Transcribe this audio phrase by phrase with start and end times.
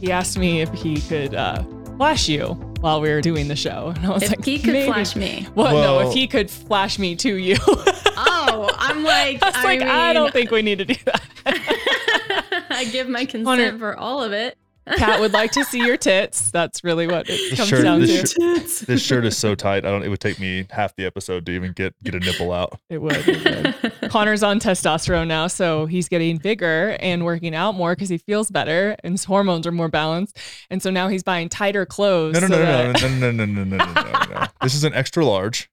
[0.00, 1.62] he asked me if he could uh,
[1.96, 2.48] flash you
[2.80, 3.92] while we were doing the show.
[3.96, 4.92] And I was If like, he could maybe.
[4.92, 5.46] flash me.
[5.54, 7.56] Well, no, if he could flash me to you.
[8.20, 11.22] Oh, I'm like, I was like, I don't think we need to do that.
[12.70, 14.58] I give my consent Hunter- for all of it.
[14.96, 16.50] Kat would like to see your tits.
[16.50, 18.26] That's really what it The comes shirt- down the to.
[18.26, 19.84] shirt- This shirt is so tight.
[19.84, 20.02] I don't.
[20.02, 22.78] It would take me half the episode to even get get a nipple out.
[22.90, 23.16] It would.
[23.28, 23.92] It would.
[24.10, 28.50] Connor's on testosterone now, so he's getting bigger and working out more because he feels
[28.50, 30.38] better and his hormones are more balanced.
[30.70, 32.34] And so now he's buying tighter clothes.
[32.34, 34.46] No, no, so no, no, that- no, no, no, no, no, no, no, no, no.
[34.62, 35.70] This is an extra large.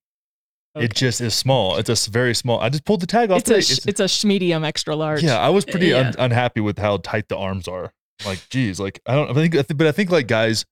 [0.77, 0.85] Okay.
[0.85, 1.77] It just is small.
[1.77, 2.59] It's a s- very small.
[2.59, 3.39] I just pulled the tag off.
[3.39, 5.23] It's a sh- it's a medium extra large.
[5.23, 7.93] yeah, I was pretty un- unhappy with how tight the arms are.
[8.25, 9.29] Like, geez, like I don't.
[9.31, 10.65] I think, I think- but I think like guys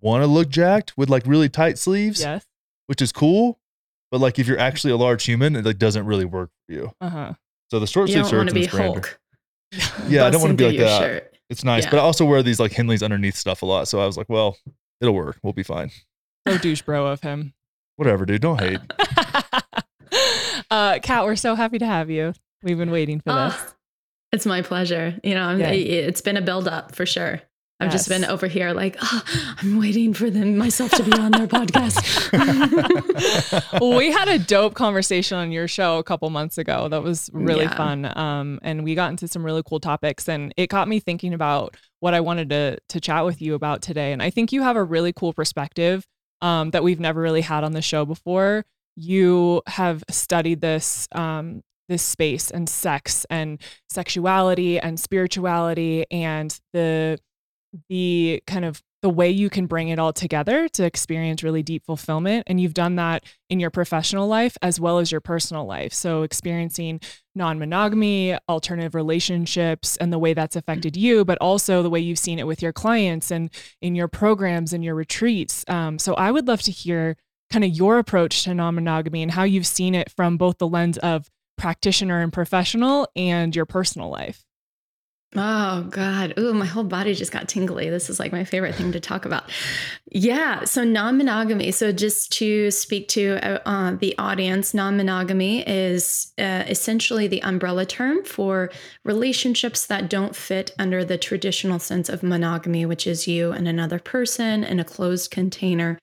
[0.00, 2.46] want to look jacked with like really tight sleeves, Yes.
[2.86, 3.58] which is cool.
[4.12, 6.92] But like if you're actually a large human, it like doesn't really work for you.
[7.00, 7.32] Uh huh.
[7.70, 9.18] So the short You sleeve don't shirts want to be are- Hulk.
[10.08, 11.00] Yeah, I don't want to be like that.
[11.00, 11.32] shirt.
[11.50, 11.90] It's nice, Yeah.
[11.90, 13.88] but I also wear these like Henleys underneath stuff a lot.
[13.88, 14.56] So I was like, well,
[15.00, 15.38] it'll work.
[15.42, 15.90] We'll be fine.
[16.48, 17.52] So douche bro of him.
[17.96, 18.42] Whatever, dude.
[18.42, 18.78] Don't hate.
[20.70, 22.32] uh, Kat, we're so happy to have you.
[22.62, 23.74] We've been waiting for this.
[24.32, 25.18] It's my pleasure.
[25.22, 25.70] You know, Yeah.
[25.70, 27.40] it's been a build up for sure.
[27.78, 29.22] I've just been over here like, oh,
[29.58, 32.00] I'm waiting for them myself to be on their podcast.
[33.98, 36.88] we had a dope conversation on your show a couple months ago.
[36.88, 37.76] That was really Yeah.
[37.76, 38.18] fun.
[38.18, 41.76] Um, and we got into some really cool topics, and it got me thinking about
[42.00, 44.12] what I wanted to to chat with you about today.
[44.12, 46.06] And I think you have a really cool perspective
[46.40, 48.64] um, that we've never really had on the show before.
[48.96, 57.18] You have studied this um, this space and sex and sexuality and spirituality and the
[57.88, 61.84] the kind of the way you can bring it all together to experience really deep
[61.84, 62.44] fulfillment.
[62.46, 65.92] And you've done that in your professional life as well as your personal life.
[65.92, 67.00] So experiencing
[67.34, 72.38] non-monogamy alternative relationships and the way that's affected you but also the way you've seen
[72.38, 73.50] it with your clients and
[73.82, 75.64] in your programs and your retreats.
[75.68, 77.16] Um, so i would love to hear
[77.50, 80.98] kind of your approach to non-monogamy and how you've seen it from both the lens
[80.98, 84.46] of practitioner and professional and your personal life
[85.34, 86.34] Oh God.
[86.38, 87.90] Ooh, my whole body just got tingly.
[87.90, 89.50] This is like my favorite thing to talk about.
[90.10, 90.64] Yeah.
[90.64, 91.72] So non-monogamy.
[91.72, 97.84] So just to speak to uh, uh, the audience, non-monogamy is uh, essentially the umbrella
[97.84, 98.70] term for
[99.04, 103.98] relationships that don't fit under the traditional sense of monogamy, which is you and another
[103.98, 105.98] person in a closed container,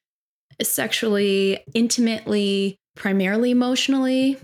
[0.61, 4.37] sexually, intimately, primarily emotionally,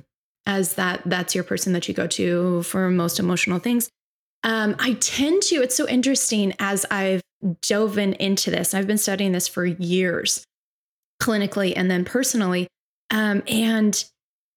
[0.50, 3.88] as that that's your person that you go to for most emotional things.
[4.44, 7.22] Um, I tend to, it's so interesting as I've
[7.62, 8.74] dove in into this.
[8.74, 10.44] I've been studying this for years,
[11.22, 12.68] clinically and then personally.
[13.12, 14.04] Um, and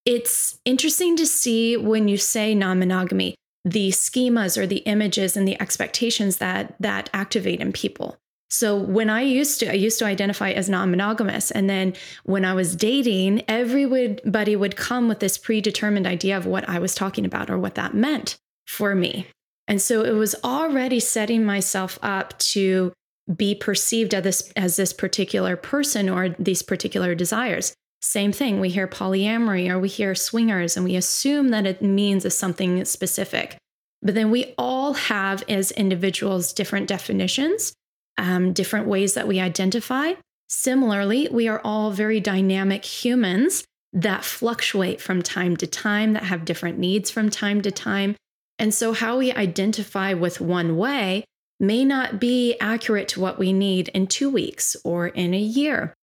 [0.07, 5.61] it's interesting to see when you say non-monogamy, the schemas or the images and the
[5.61, 8.17] expectations that that activate in people.
[8.53, 12.53] So when I used to, I used to identify as non-monogamous, and then when I
[12.53, 17.49] was dating, everybody would come with this predetermined idea of what I was talking about
[17.49, 18.37] or what that meant
[18.67, 19.27] for me.
[19.67, 22.93] And so it was already setting myself up to
[23.35, 27.73] be perceived as this, as this particular person or these particular desires.
[28.03, 32.35] Same thing, we hear polyamory or we hear swingers and we assume that it means
[32.35, 33.57] something specific.
[34.03, 37.73] But then we all have, as individuals, different definitions,
[38.19, 40.15] um, different ways that we identify.
[40.49, 46.45] Similarly, we are all very dynamic humans that fluctuate from time to time, that have
[46.45, 48.17] different needs from time to time.
[48.59, 51.25] And so, how we identify with one way
[51.59, 55.95] may not be accurate to what we need in two weeks or in a year.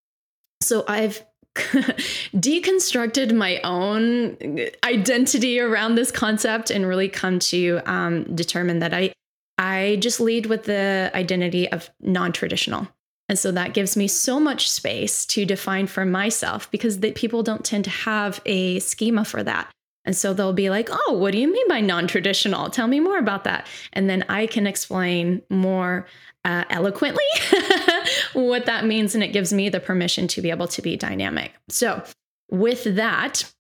[0.62, 1.24] So, I've
[1.56, 4.38] deconstructed my own
[4.84, 9.14] identity around this concept and really come to um, determine that I,
[9.60, 12.88] I just lead with the identity of non traditional.
[13.28, 17.44] And so that gives me so much space to define for myself because the, people
[17.44, 19.70] don't tend to have a schema for that.
[20.06, 22.70] And so they'll be like, oh, what do you mean by non traditional?
[22.70, 23.68] Tell me more about that.
[23.94, 26.08] And then I can explain more
[26.46, 27.24] uh, eloquently
[28.34, 29.14] what that means.
[29.14, 31.52] And it gives me the permission to be able to be dynamic.
[31.68, 32.02] So,
[32.50, 33.52] with that,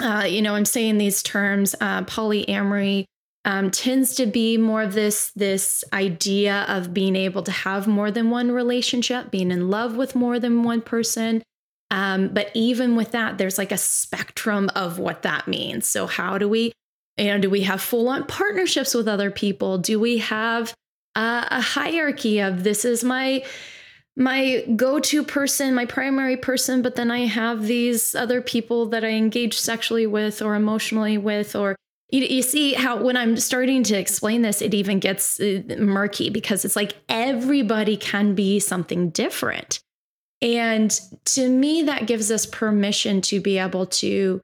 [0.00, 3.04] uh, you know, I'm saying these terms, uh, polyamory.
[3.44, 8.12] Um, tends to be more of this this idea of being able to have more
[8.12, 11.42] than one relationship, being in love with more than one person,
[11.92, 15.86] um, but even with that, there's like a spectrum of what that means.
[15.86, 16.72] So, how do we,
[17.18, 19.76] you know, do we have full on partnerships with other people?
[19.76, 20.72] Do we have
[21.14, 23.44] uh, a hierarchy of this is my
[24.16, 29.08] my go-to person, my primary person, but then I have these other people that I
[29.08, 31.76] engage sexually with or emotionally with, or
[32.12, 36.30] you, you see how when I'm starting to explain this, it even gets uh, murky
[36.30, 39.80] because it's like everybody can be something different.
[40.42, 44.40] And to me, that gives us permission to be able to,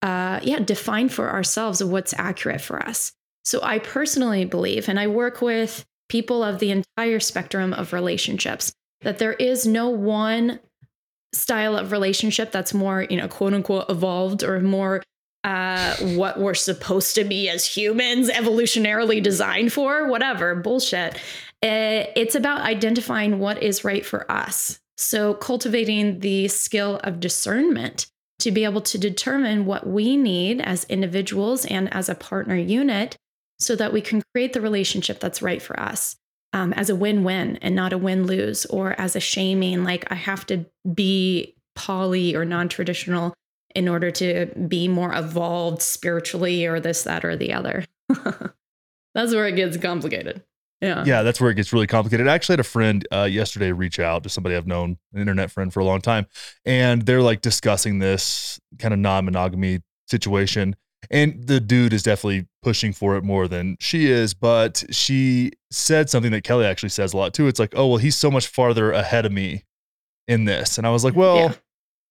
[0.00, 3.12] uh, yeah, define for ourselves what's accurate for us.
[3.44, 8.72] So I personally believe, and I work with people of the entire spectrum of relationships,
[9.02, 10.60] that there is no one
[11.32, 15.02] style of relationship that's more, you know, quote unquote evolved or more
[15.44, 21.16] uh, what we're supposed to be as humans, evolutionarily designed for, whatever, bullshit.
[21.62, 24.80] Uh, it's about identifying what is right for us.
[24.96, 28.06] So, cultivating the skill of discernment
[28.40, 33.16] to be able to determine what we need as individuals and as a partner unit
[33.58, 36.16] so that we can create the relationship that's right for us
[36.52, 40.10] um, as a win win and not a win lose or as a shaming, like
[40.10, 43.34] I have to be poly or non traditional
[43.74, 47.84] in order to be more evolved spiritually or this, that, or the other.
[49.14, 50.42] that's where it gets complicated.
[50.80, 51.04] Yeah.
[51.04, 52.26] Yeah, that's where it gets really complicated.
[52.26, 55.50] I actually had a friend uh, yesterday reach out to somebody I've known, an internet
[55.50, 56.26] friend for a long time,
[56.64, 60.74] and they're like discussing this kind of non monogamy situation.
[61.10, 66.10] And the dude is definitely pushing for it more than she is, but she said
[66.10, 67.46] something that Kelly actually says a lot too.
[67.46, 69.64] It's like, oh, well, he's so much farther ahead of me
[70.28, 70.78] in this.
[70.78, 71.52] And I was like, well, yeah.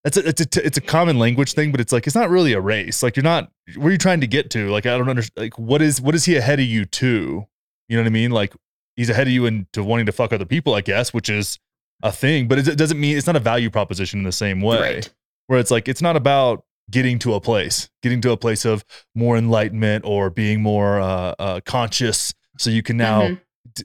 [0.06, 2.54] It's a, it's a, it's a common language thing, but it's like, it's not really
[2.54, 3.04] a race.
[3.04, 4.70] Like you're not, where are you trying to get to?
[4.70, 5.46] Like, I don't understand.
[5.46, 7.46] Like, what is, what is he ahead of you to?
[7.88, 8.32] You know what I mean?
[8.32, 8.54] Like
[8.96, 11.60] he's ahead of you into wanting to fuck other people, I guess, which is
[12.02, 14.80] a thing, but it doesn't mean it's not a value proposition in the same way.
[14.80, 15.14] Right.
[15.48, 18.86] Where it's like, it's not about getting to a place, getting to a place of
[19.16, 22.34] more enlightenment or being more uh, uh, conscious.
[22.58, 23.34] So you can now, mm-hmm.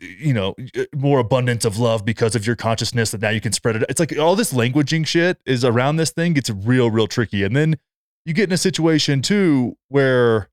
[0.00, 3.52] You know, uh, more abundance of love because of your consciousness that now you can
[3.52, 3.84] spread it.
[3.88, 7.42] It's like all this languaging shit is around this thing gets real, real tricky.
[7.42, 7.76] And then
[8.24, 10.48] you get in a situation too where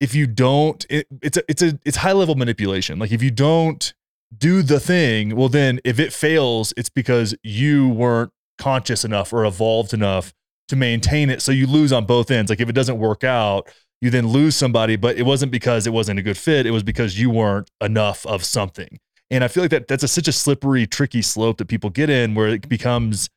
[0.00, 2.98] if you don't, it, it's a, it's a, it's high level manipulation.
[2.98, 3.94] Like if you don't
[4.36, 9.44] do the thing, well, then if it fails, it's because you weren't conscious enough or
[9.44, 10.34] evolved enough
[10.68, 11.42] to maintain it.
[11.42, 12.50] So you lose on both ends.
[12.50, 13.70] Like if it doesn't work out,
[14.00, 16.66] you then lose somebody, but it wasn't because it wasn't a good fit.
[16.66, 18.98] It was because you weren't enough of something.
[19.30, 22.10] And I feel like that that's a, such a slippery, tricky slope that people get
[22.10, 23.28] in where it becomes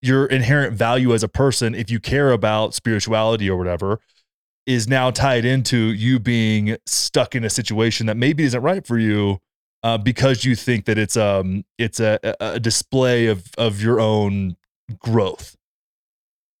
[0.00, 4.00] your inherent value as a person, if you care about spirituality or whatever,
[4.66, 8.98] is now tied into you being stuck in a situation that maybe isn't right for
[8.98, 9.38] you
[9.82, 14.56] uh, because you think that it's um it's a, a display of of your own
[14.98, 15.56] growth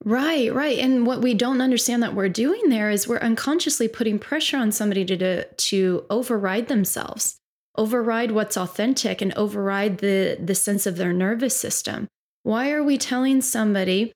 [0.04, 0.78] Right, right.
[0.78, 4.70] And what we don't understand that we're doing there is we're unconsciously putting pressure on
[4.70, 7.38] somebody to, to, to override themselves,
[7.76, 12.06] override what's authentic and override the, the sense of their nervous system.
[12.42, 14.12] Why are we telling somebody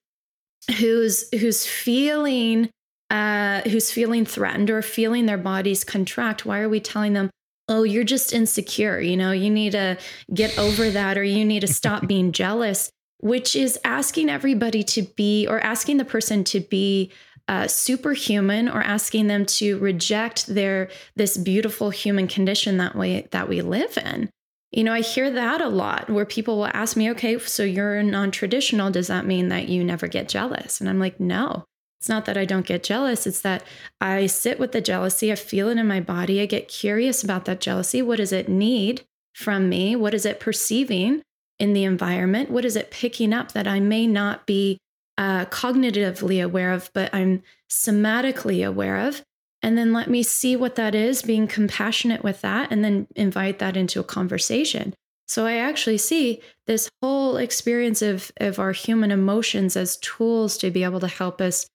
[0.77, 2.69] who's who's feeling
[3.09, 6.45] uh, who's feeling threatened or feeling their bodies contract?
[6.45, 7.31] Why are we telling them,
[7.67, 8.99] oh, you're just insecure?
[8.99, 9.97] You know, you need to
[10.31, 15.03] get over that or you need to stop being jealous which is asking everybody to
[15.03, 17.11] be, or asking the person to be
[17.47, 23.49] uh, superhuman, or asking them to reject their this beautiful human condition that we that
[23.49, 24.29] we live in.
[24.71, 28.03] You know, I hear that a lot where people will ask me, okay, so you're
[28.03, 28.91] non traditional.
[28.91, 30.79] Does that mean that you never get jealous?
[30.79, 31.65] And I'm like, no,
[31.99, 33.25] it's not that I don't get jealous.
[33.25, 33.63] It's that
[33.99, 35.31] I sit with the jealousy.
[35.31, 36.39] I feel it in my body.
[36.39, 38.01] I get curious about that jealousy.
[38.01, 39.95] What does it need from me?
[39.95, 41.23] What is it perceiving?
[41.59, 42.49] In the environment?
[42.49, 44.77] What is it picking up that I may not be
[45.17, 49.23] uh, cognitively aware of, but I'm somatically aware of?
[49.61, 53.59] And then let me see what that is, being compassionate with that, and then invite
[53.59, 54.93] that into a conversation.
[55.27, 60.71] So I actually see this whole experience of, of our human emotions as tools to
[60.71, 61.67] be able to help us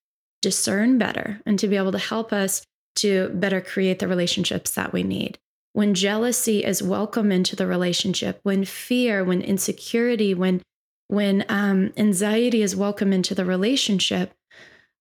[0.42, 2.62] discern better and to be able to help us
[2.96, 5.38] to better create the relationships that we need
[5.74, 10.62] when jealousy is welcome into the relationship, when fear, when insecurity, when
[11.08, 14.32] when um, anxiety is welcome into the relationship,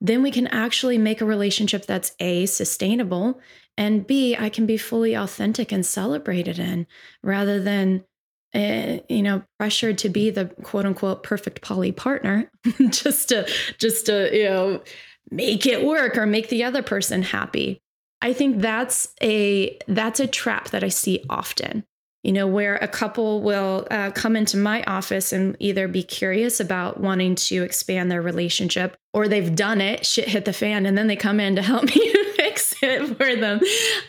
[0.02, 3.40] then we can actually make a relationship that's a sustainable
[3.78, 6.88] and b I can be fully authentic and celebrated in,
[7.22, 8.04] rather than
[8.56, 12.52] uh, you know pressured to be the quote unquote perfect poly partner
[12.90, 14.82] just to just to you know
[15.30, 17.83] make it work or make the other person happy
[18.24, 21.84] I think that's a that's a trap that I see often.
[22.24, 26.62] You know, where a couple will uh, come into my office and either be curious
[26.62, 30.98] about wanting to expand their relationship, or they've done it, shit hit the fan, and
[30.98, 33.60] then they come in to help me fix it for them.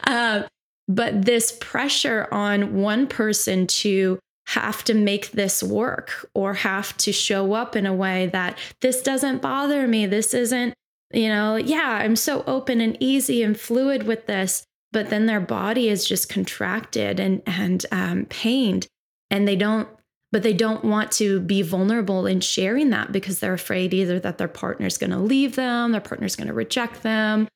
[0.07, 0.45] Uh,
[0.87, 7.11] but this pressure on one person to have to make this work or have to
[7.11, 10.75] show up in a way that this doesn't bother me, this isn't
[11.15, 14.65] you know, yeah, I'm so open and easy and fluid with this.
[14.93, 18.87] but then their body is just contracted and and um, pained,
[19.31, 19.89] and they don't.
[20.33, 24.37] But they don't want to be vulnerable in sharing that because they're afraid either that
[24.37, 27.47] their partner's going to leave them, their partner's going to reject them,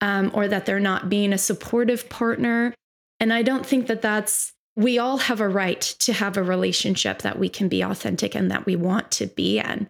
[0.00, 2.72] um, or that they're not being a supportive partner.
[3.18, 7.22] And I don't think that that's we all have a right to have a relationship
[7.22, 9.88] that we can be authentic and that we want to be in.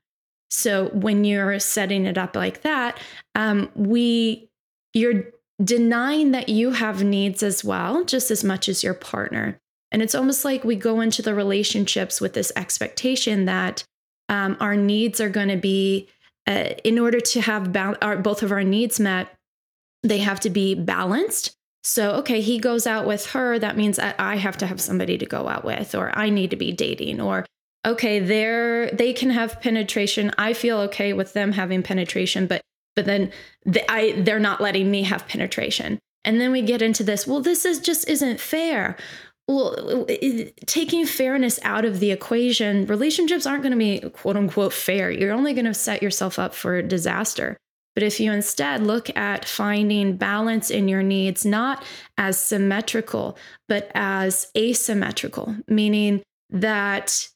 [0.50, 2.98] So when you're setting it up like that,
[3.34, 4.48] um, we
[4.92, 5.24] you're
[5.62, 9.60] denying that you have needs as well, just as much as your partner.
[9.92, 13.84] And it's almost like we go into the relationships with this expectation that
[14.28, 16.08] um, our needs are going to be,
[16.46, 19.36] uh, in order to have ba- our, both of our needs met,
[20.02, 21.56] they have to be balanced.
[21.82, 23.58] So, okay, he goes out with her.
[23.58, 26.56] That means I have to have somebody to go out with, or I need to
[26.56, 27.46] be dating, or
[27.84, 30.32] okay, they're they can have penetration.
[30.38, 32.60] I feel okay with them having penetration, but
[32.96, 33.32] but then
[33.64, 35.98] the, I they're not letting me have penetration.
[36.24, 37.26] And then we get into this.
[37.26, 38.96] Well, this is just isn't fair.
[39.48, 40.06] Well,
[40.66, 45.10] taking fairness out of the equation, relationships aren't going to be quote unquote fair.
[45.10, 47.56] You're only going to set yourself up for disaster.
[47.94, 51.84] But if you instead look at finding balance in your needs, not
[52.16, 53.36] as symmetrical,
[53.68, 57.28] but as asymmetrical, meaning that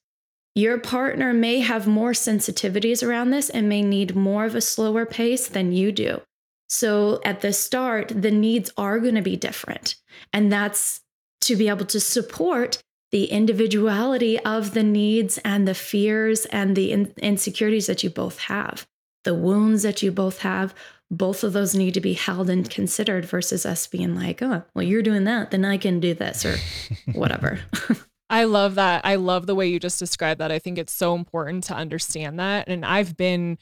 [0.55, 5.05] your partner may have more sensitivities around this and may need more of a slower
[5.05, 6.21] pace than you do.
[6.69, 9.97] So at the start, the needs are going to be different.
[10.33, 11.01] And that's
[11.43, 12.81] to be able to support
[13.11, 18.39] the individuality of the needs and the fears and the in- insecurities that you both
[18.41, 18.87] have
[19.25, 20.75] the wounds that you both have,
[21.11, 24.85] both of those need to be held and considered versus us being like, oh, well,
[24.85, 26.57] you're doing that, then I can do this or
[27.13, 27.61] whatever.
[28.35, 29.07] I love that.
[29.07, 30.51] I love the way you just described that.
[30.51, 32.69] I think it's so important to understand that.
[32.69, 33.59] And I've been,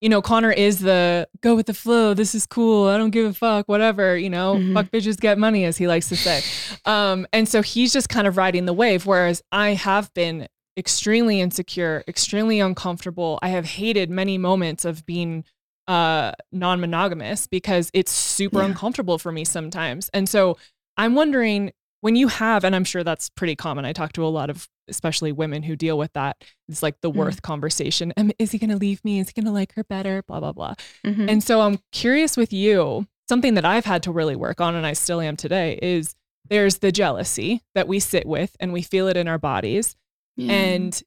[0.00, 2.14] you know, Connor is the go with the flow.
[2.14, 2.88] This is cool.
[2.88, 4.72] I don't give a fuck, whatever, you know, mm-hmm.
[4.72, 6.40] fuck bitches get money, as he likes to say.
[6.86, 9.04] Um, and so he's just kind of riding the wave.
[9.04, 13.38] Whereas I have been extremely insecure, extremely uncomfortable.
[13.42, 15.44] I have hated many moments of being
[15.88, 18.66] uh, non monogamous because it's super yeah.
[18.68, 20.08] uncomfortable for me sometimes.
[20.14, 20.56] And so
[20.96, 21.72] I'm wondering
[22.06, 23.84] when you have, and I'm sure that's pretty common.
[23.84, 26.36] I talk to a lot of, especially women who deal with that.
[26.68, 28.12] It's like the mm worth conversation.
[28.38, 29.18] is he going to leave me?
[29.18, 30.22] Is he going to like her better?
[30.22, 30.74] Blah, blah, blah.
[31.04, 31.28] Mm-hmm.
[31.28, 34.86] And so I'm curious with you, something that I've had to really work on, and
[34.86, 36.14] I still am today, is
[36.48, 39.96] there's the jealousy that we sit with and we feel it in our bodies.
[40.36, 40.52] Yeah.
[40.52, 41.02] And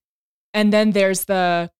[0.53, 1.71] and then there's the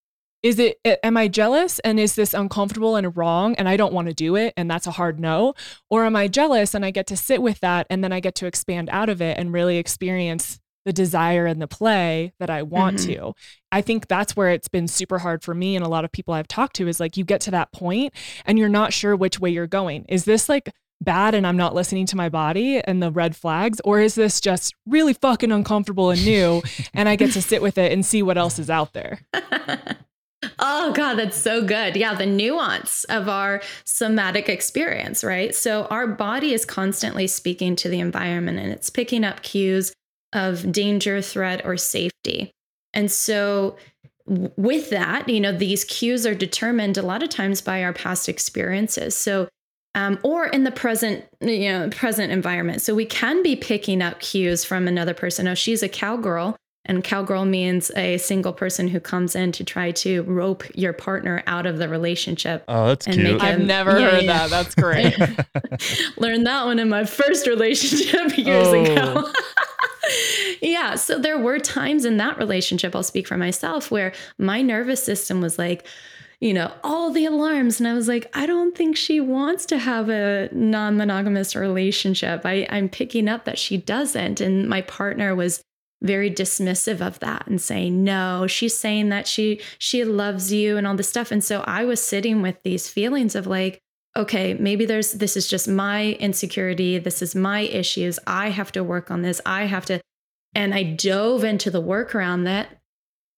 [0.41, 4.07] is it am I jealous and is this uncomfortable and wrong and I don't want
[4.07, 5.53] to do it and that's a hard no
[5.89, 8.35] or am I jealous and I get to sit with that and then I get
[8.35, 12.63] to expand out of it and really experience the desire and the play that I
[12.63, 13.13] want mm-hmm.
[13.13, 13.33] to.
[13.71, 16.33] I think that's where it's been super hard for me and a lot of people
[16.33, 18.13] I've talked to is like you get to that point
[18.45, 20.05] and you're not sure which way you're going.
[20.07, 23.81] Is this like bad and I'm not listening to my body and the red flags?
[23.83, 26.61] Or is this just really fucking uncomfortable and new
[26.93, 29.19] and I get to sit with it and see what else is out there?
[30.59, 31.95] oh, God, that's so good.
[31.95, 35.53] Yeah, the nuance of our somatic experience, right?
[35.53, 39.93] So our body is constantly speaking to the environment and it's picking up cues
[40.33, 42.51] of danger, threat, or safety.
[42.93, 43.77] And so
[44.27, 48.29] with that, you know, these cues are determined a lot of times by our past
[48.29, 49.15] experiences.
[49.15, 49.49] So
[49.95, 52.81] um, or in the present, you know, present environment.
[52.81, 55.47] So we can be picking up cues from another person.
[55.47, 56.55] Oh, she's a cowgirl,
[56.85, 61.43] and cowgirl means a single person who comes in to try to rope your partner
[61.45, 62.63] out of the relationship.
[62.67, 63.41] Oh, that's cute.
[63.41, 64.47] I've never yeah, heard yeah.
[64.47, 64.49] that.
[64.49, 65.15] That's great.
[66.17, 68.73] Learned that one in my first relationship years oh.
[68.73, 69.31] ago.
[70.61, 70.95] yeah.
[70.95, 75.41] So there were times in that relationship, I'll speak for myself, where my nervous system
[75.41, 75.85] was like,
[76.39, 77.79] you know, all the alarms.
[77.79, 82.45] And I was like, I don't think she wants to have a non monogamous relationship.
[82.45, 84.39] I, I'm picking up that she doesn't.
[84.39, 85.61] And my partner was
[86.01, 90.87] very dismissive of that and saying no she's saying that she she loves you and
[90.87, 91.31] all this stuff.
[91.31, 93.81] And so i was sitting with these feelings of like
[94.15, 96.97] okay maybe there's this is just my insecurity.
[96.99, 98.17] This is my issues.
[98.25, 99.41] I have to work on this.
[99.45, 99.99] I have to
[100.55, 102.79] and i dove into the work around that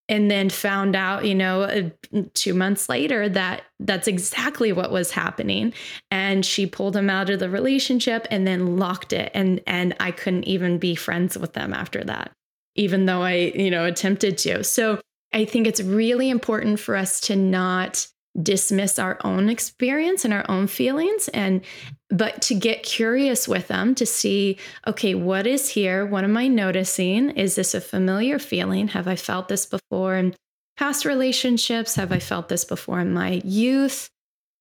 [0.07, 1.89] and then found out you know uh,
[2.33, 5.73] 2 months later that that's exactly what was happening.
[6.11, 9.31] And she pulled him out of the relationship and then locked it.
[9.33, 12.31] And and I couldn't even be friends with them after that
[12.75, 14.63] even though I you know attempted to.
[14.63, 14.99] So
[15.33, 18.07] I think it's really important for us to not
[18.41, 21.61] dismiss our own experience and our own feelings and
[22.09, 26.05] but to get curious with them to see okay what is here?
[26.05, 27.31] What am i noticing?
[27.31, 28.87] Is this a familiar feeling?
[28.89, 30.33] Have i felt this before in
[30.77, 31.95] past relationships?
[31.95, 34.09] Have i felt this before in my youth?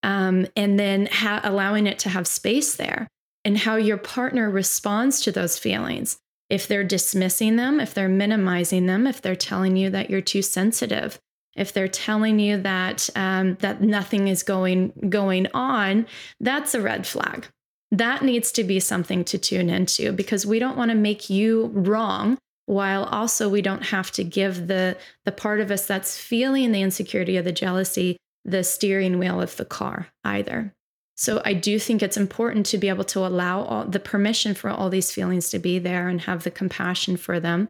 [0.03, 3.07] Um, and then ha- allowing it to have space there
[3.45, 6.19] and how your partner responds to those feelings.
[6.51, 10.43] If they're dismissing them, if they're minimizing them, if they're telling you that you're too
[10.43, 11.19] sensitive,
[11.57, 16.07] if they're telling you that um, that nothing is going going on,
[16.41, 17.47] that's a red flag.
[17.93, 21.71] That needs to be something to tune into because we don't want to make you
[21.73, 26.73] wrong while also we don't have to give the the part of us that's feeling
[26.73, 30.73] the insecurity or the jealousy the steering wheel of the car either.
[31.21, 34.71] So I do think it's important to be able to allow all the permission for
[34.71, 37.69] all these feelings to be there and have the compassion for them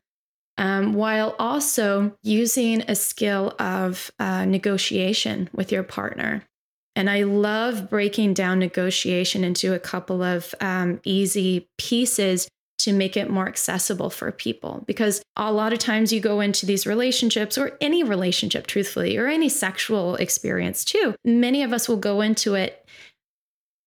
[0.57, 6.45] um, while also using a skill of uh, negotiation with your partner.
[6.95, 12.47] And I love breaking down negotiation into a couple of um, easy pieces
[12.81, 14.85] to make it more accessible for people.
[14.87, 19.27] Because a lot of times you go into these relationships or any relationship, truthfully, or
[19.27, 21.15] any sexual experience too.
[21.25, 22.80] Many of us will go into it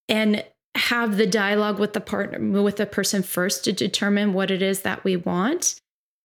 [0.09, 0.43] and
[0.75, 4.81] have the dialogue with the partner, with the person first to determine what it is
[4.81, 5.75] that we want.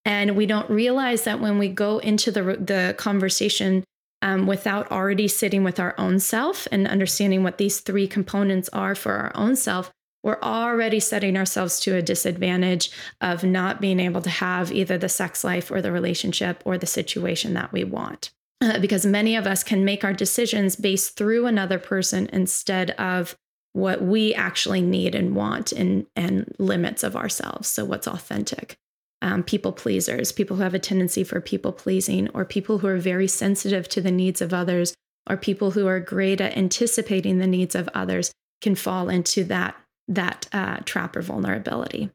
[0.05, 3.83] And we don't realize that when we go into the, the conversation
[4.21, 8.95] um, without already sitting with our own self and understanding what these three components are
[8.95, 9.91] for our own self,
[10.23, 15.07] we're already setting ourselves to a disadvantage of not being able to have either the
[15.07, 18.31] sex life or the relationship or the situation that we want.
[18.61, 23.37] Uh, because many of us can make our decisions based through another person instead of
[23.79, 27.67] what we actually need and want and, and limits of ourselves.
[27.67, 28.77] So, what's authentic?
[29.21, 32.97] um, people pleasers, people who have a tendency for people pleasing, or people who are
[32.97, 34.93] very sensitive to the needs of others,
[35.29, 38.31] or people who are great at anticipating the needs of others
[38.61, 39.75] can fall into that
[40.07, 42.09] that uh, trap or vulnerability.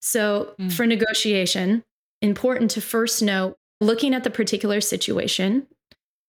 [0.00, 0.72] So, mm.
[0.72, 1.84] for negotiation,
[2.20, 5.66] important to first know, looking at the particular situation,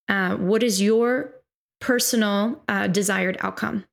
[0.07, 1.33] uh, what is your
[1.79, 3.85] personal uh, desired outcome?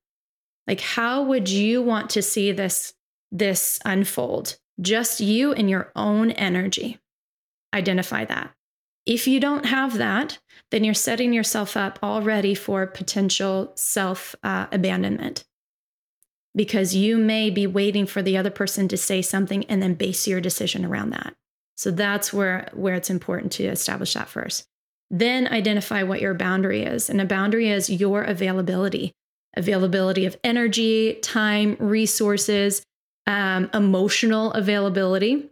[0.67, 2.95] Like, how would you want to see this
[3.31, 4.59] this unfold?
[4.81, 6.99] just you and your own energy.
[7.75, 8.53] Identify that.
[9.05, 10.39] If you don't have that,
[10.71, 15.45] then you're setting yourself up already for potential self uh, abandonment
[16.55, 20.27] because you may be waiting for the other person to say something and then base
[20.27, 21.35] your decision around that.
[21.77, 24.67] So that's where, where it's important to establish that first.
[25.11, 27.09] Then identify what your boundary is.
[27.11, 29.15] And a boundary is your availability
[29.57, 32.83] availability of energy, time, resources,
[33.27, 35.51] um, emotional availability,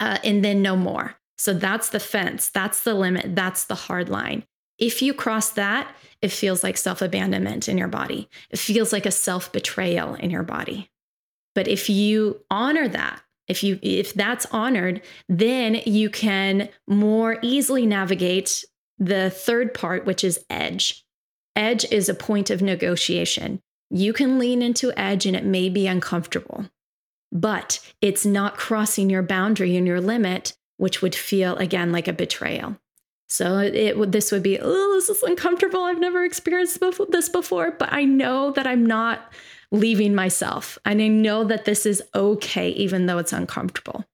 [0.00, 1.16] uh, and then no more.
[1.38, 4.44] So that's the fence, that's the limit, that's the hard line.
[4.78, 8.28] If you cross that, it feels like self abandonment in your body.
[8.50, 10.90] It feels like a self betrayal in your body.
[11.54, 17.86] But if you honor that, if you if that's honored, then you can more easily
[17.86, 18.64] navigate
[18.98, 21.03] the third part, which is edge.
[21.56, 23.60] Edge is a point of negotiation.
[23.90, 26.66] You can lean into edge and it may be uncomfortable
[27.34, 32.12] but it's not crossing your boundary and your limit, which would feel again like a
[32.12, 32.78] betrayal.
[33.28, 35.82] So it would this would be, oh, this is uncomfortable.
[35.82, 39.32] I've never experienced this before, but I know that I'm not
[39.72, 40.78] leaving myself.
[40.84, 44.04] And I know that this is okay, even though it's uncomfortable.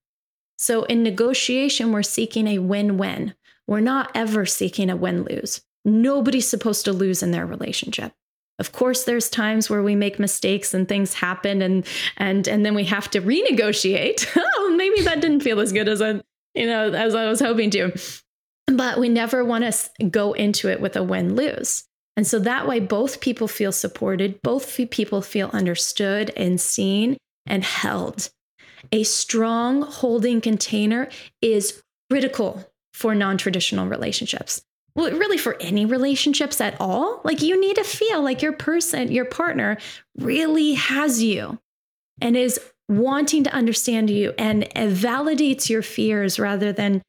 [0.57, 3.35] So in negotiation, we're seeking a win win.
[3.67, 5.61] We're not ever seeking a win lose.
[5.83, 8.13] Nobody's supposed to lose in their relationship.
[8.59, 11.85] Of course, there's times where we make mistakes and things happen and
[12.17, 14.27] and and then we have to renegotiate.
[14.35, 16.21] oh, maybe that didn't feel as good as I,
[16.53, 17.91] you know, as I was hoping to.
[18.67, 21.85] But we never want to go into it with a win-lose.
[22.15, 27.17] And so that way both people feel supported, both people feel understood and seen
[27.47, 28.29] and held.
[28.91, 31.09] A strong holding container
[31.41, 34.61] is critical for non traditional relationships
[34.95, 37.21] well, really for any relationships at all.
[37.23, 39.77] Like you need to feel like your person, your partner
[40.17, 41.59] really has you
[42.19, 47.01] and is wanting to understand you and validates your fears rather than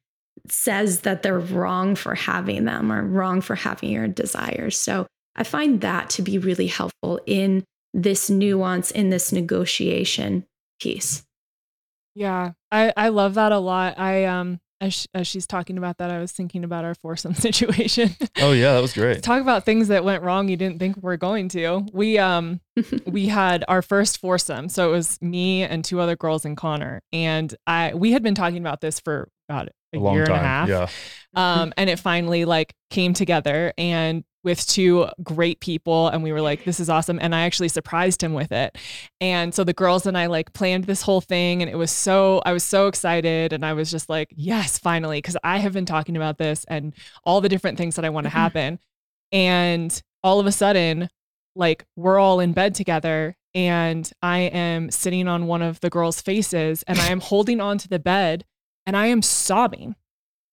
[0.49, 4.77] says that they're wrong for having them or wrong for having your desires.
[4.77, 10.45] So I find that to be really helpful in this nuance, in this negotiation
[10.79, 11.23] piece.
[12.15, 13.97] Yeah, I, I love that a lot.
[13.97, 18.15] I um as, as she's talking about that, I was thinking about our foursome situation.
[18.39, 19.23] oh yeah, that was great.
[19.23, 21.85] Talk about things that went wrong you didn't think we were going to.
[21.93, 22.59] We um
[23.05, 27.01] we had our first foursome, so it was me and two other girls and Connor,
[27.11, 30.35] and I we had been talking about this for about a, a year time.
[30.35, 30.69] and a half.
[30.69, 30.87] Yeah.
[31.35, 36.41] Um, and it finally like came together, and with two great people and we were
[36.41, 38.77] like this is awesome and i actually surprised him with it
[39.21, 42.41] and so the girls and i like planned this whole thing and it was so
[42.45, 45.85] i was so excited and i was just like yes finally because i have been
[45.85, 48.39] talking about this and all the different things that i want to mm-hmm.
[48.39, 48.79] happen
[49.31, 51.07] and all of a sudden
[51.55, 56.21] like we're all in bed together and I am sitting on one of the girls'
[56.21, 58.45] faces and I am holding onto the bed
[58.85, 59.95] and I am sobbing.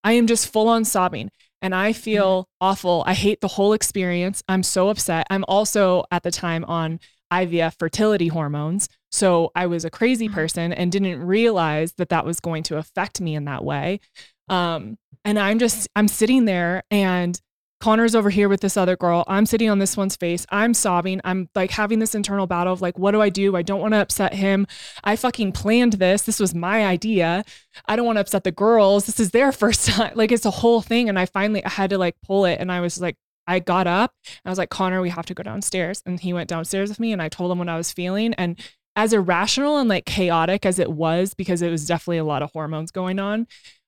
[0.03, 3.03] I am just full on sobbing and I feel awful.
[3.07, 4.43] I hate the whole experience.
[4.49, 5.27] I'm so upset.
[5.31, 7.01] I'm also at the time on
[7.33, 8.89] IVF fertility hormones.
[9.13, 10.33] So I was a crazy Mhm.
[10.33, 14.01] person and didn't realize that that was going to affect me in that way.
[14.49, 17.41] Um, and I'm just, I'm sitting there and
[17.81, 19.25] Connor's over here with this other girl.
[19.27, 20.47] I'm sitting on this one's face.
[20.51, 21.21] I'm sobbing.
[21.25, 23.57] I'm like having this internal battle of like, what do I do?
[23.57, 24.67] I don't want to upset him.
[25.03, 26.23] I fucking planned this.
[26.23, 27.43] This was my idea.
[27.87, 29.07] I don't want to upset the girls.
[29.07, 30.13] This is their first time.
[30.15, 31.09] Like it's a whole thing.
[31.09, 32.61] And I finally I had to like pull it.
[32.61, 33.17] And I was like,
[33.47, 34.15] I got up
[34.45, 36.03] I was like, Connor, we have to go downstairs.
[36.07, 38.35] And he went downstairs with me and I told him what I was feeling.
[38.35, 38.61] And
[38.95, 42.53] as irrational and like chaotic as it was, because it was definitely a lot of
[42.53, 43.47] hormones going on,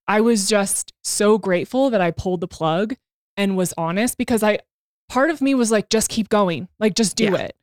[0.09, 2.97] I was just so grateful that I pulled the plug
[3.37, 4.59] and was honest because I,
[5.09, 7.37] part of me was like, just keep going, like, just do Yeah.
[7.37, 7.57] it.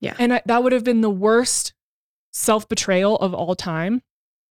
[0.00, 0.14] Yeah.
[0.18, 1.72] And I, that would have been the worst
[2.32, 4.02] self betrayal of all time.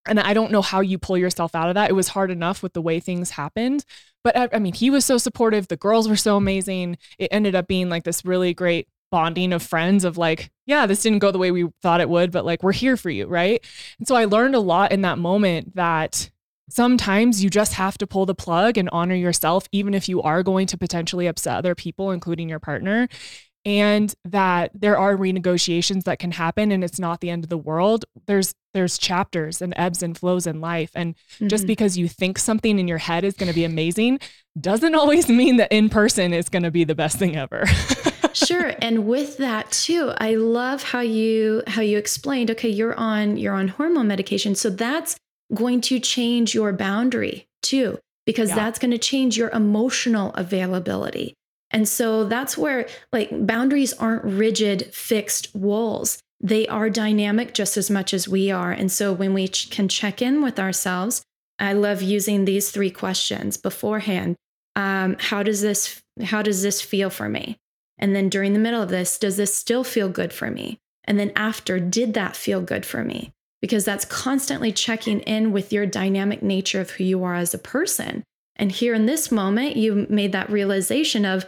[0.05, 1.89] And I don't know how you pull yourself out of that.
[1.89, 3.83] It was hard enough with the way things happened.
[4.23, 5.67] But I, I mean, he was so supportive.
[5.67, 6.97] The girls were so amazing.
[7.17, 11.01] It ended up being like this really great bonding of friends of like, yeah, this
[11.01, 13.25] didn't go the way we thought it would, but like, we're here for you.
[13.27, 13.65] Right.
[13.99, 16.29] And so I learned a lot in that moment that
[16.69, 20.43] sometimes you just have to pull the plug and honor yourself, even if you are
[20.43, 23.07] going to potentially upset other people, including your partner.
[23.65, 27.57] And that there are renegotiations that can happen and it's not the end of the
[27.57, 28.05] world.
[28.25, 30.91] There's there's chapters and ebbs and flows in life.
[30.95, 31.15] And
[31.47, 31.67] just Mhm.
[31.67, 34.19] because you think something in your head is going to be amazing
[34.59, 37.65] doesn't always mean that in person is going to be the best thing ever.
[38.33, 43.35] sure and with that too i love how you how you explained okay you're on
[43.35, 45.15] you're on hormone medication so that's
[45.53, 48.55] going to change your boundary too because Yeah.
[48.55, 51.33] that's going to change your emotional availability
[51.71, 57.89] and so that's where like boundaries aren't rigid fixed walls they are dynamic just as
[57.89, 61.23] much as we are and so when we ch- can check in with ourselves
[61.59, 64.35] i love using these three questions beforehand
[64.75, 67.57] um, how does this how does this feel for me
[67.97, 70.79] and then during the middle of this, does this still feel good for me?
[71.05, 73.31] And then after, did that feel good for me?
[73.61, 77.59] Because that's constantly checking in with your dynamic nature of who you are as a
[77.59, 78.23] person.
[78.55, 81.45] And here in this moment, you made that realization of,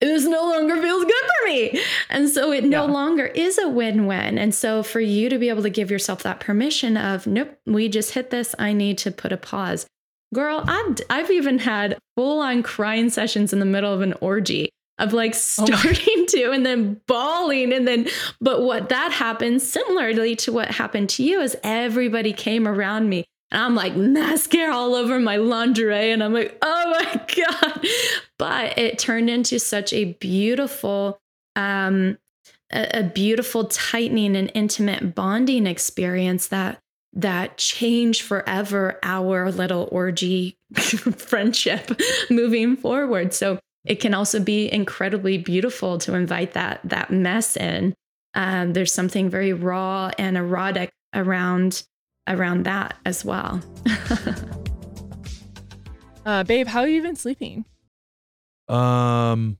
[0.00, 1.80] this no longer feels good for me.
[2.10, 2.92] And so it no Yeah.
[2.92, 4.36] longer is a win win.
[4.36, 7.88] And so for you to be able to give yourself that permission of, nope, we
[7.88, 9.86] just hit this, I need to put a pause.
[10.34, 14.70] Girl, I've, I've even had full on crying sessions in the middle of an orgy
[14.98, 18.08] of like Oh starting to and then bawling and then
[18.40, 23.24] but what that happened similarly to what happened to you is everybody came around me
[23.50, 27.86] and I'm like mascara all over my lingerie and I'm like oh my god.
[28.38, 31.20] But it turned into such a beautiful
[31.56, 32.18] um
[32.72, 36.80] a, a beautiful tightening and intimate bonding experience that
[37.14, 42.00] that changed forever our little orgy friendship
[42.30, 43.34] moving forward.
[43.34, 47.94] So it can also be incredibly beautiful to invite that that mess in.
[48.34, 51.84] Um, there's something very raw and erotic around
[52.28, 53.60] around that as well.
[56.26, 57.64] uh, babe, how have you been sleeping?
[58.68, 59.58] Um,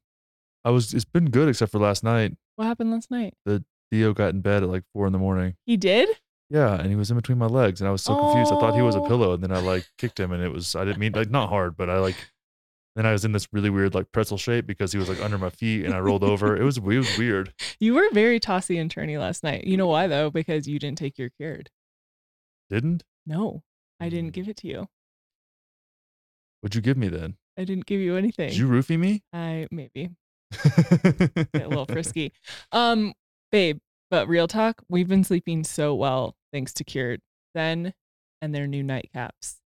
[0.65, 0.95] I was.
[0.95, 2.35] It's been good except for last night.
[2.57, 3.35] What happened last night?
[3.45, 5.55] The Theo got in bed at like four in the morning.
[5.67, 6.09] He did?
[6.51, 8.53] Yeah, and he was in between my legs, and I was so confused.
[8.53, 9.09] I thought he was a Oh.
[9.09, 10.77] pillow, and then I like kicked him, and it was.
[10.77, 12.17] I didn't mean like not hard, but I like.
[12.95, 15.39] Then I was in this really weird like pretzel shape because he was like under
[15.39, 16.57] my feet, and I rolled over.
[16.57, 17.53] It was it was weird.
[17.81, 19.65] You were very tossy and turny last night.
[19.65, 20.31] You know why though?
[20.31, 21.69] Because you didn't take your cured.
[22.71, 23.03] Didn't?
[23.27, 23.63] No,
[23.99, 24.89] I didn't give it to you.
[26.61, 27.37] What'd you give me then?
[27.59, 28.51] I didn't give you anything.
[28.51, 29.23] Did you roofie me?
[29.33, 30.11] I maybe
[30.53, 32.33] get a little frisky.
[32.71, 33.15] Um,
[33.51, 33.79] babe,
[34.11, 37.21] but real talk, we've been sleeping so well thanks to Cured
[37.55, 37.95] Then
[38.41, 39.57] and their new nightcaps.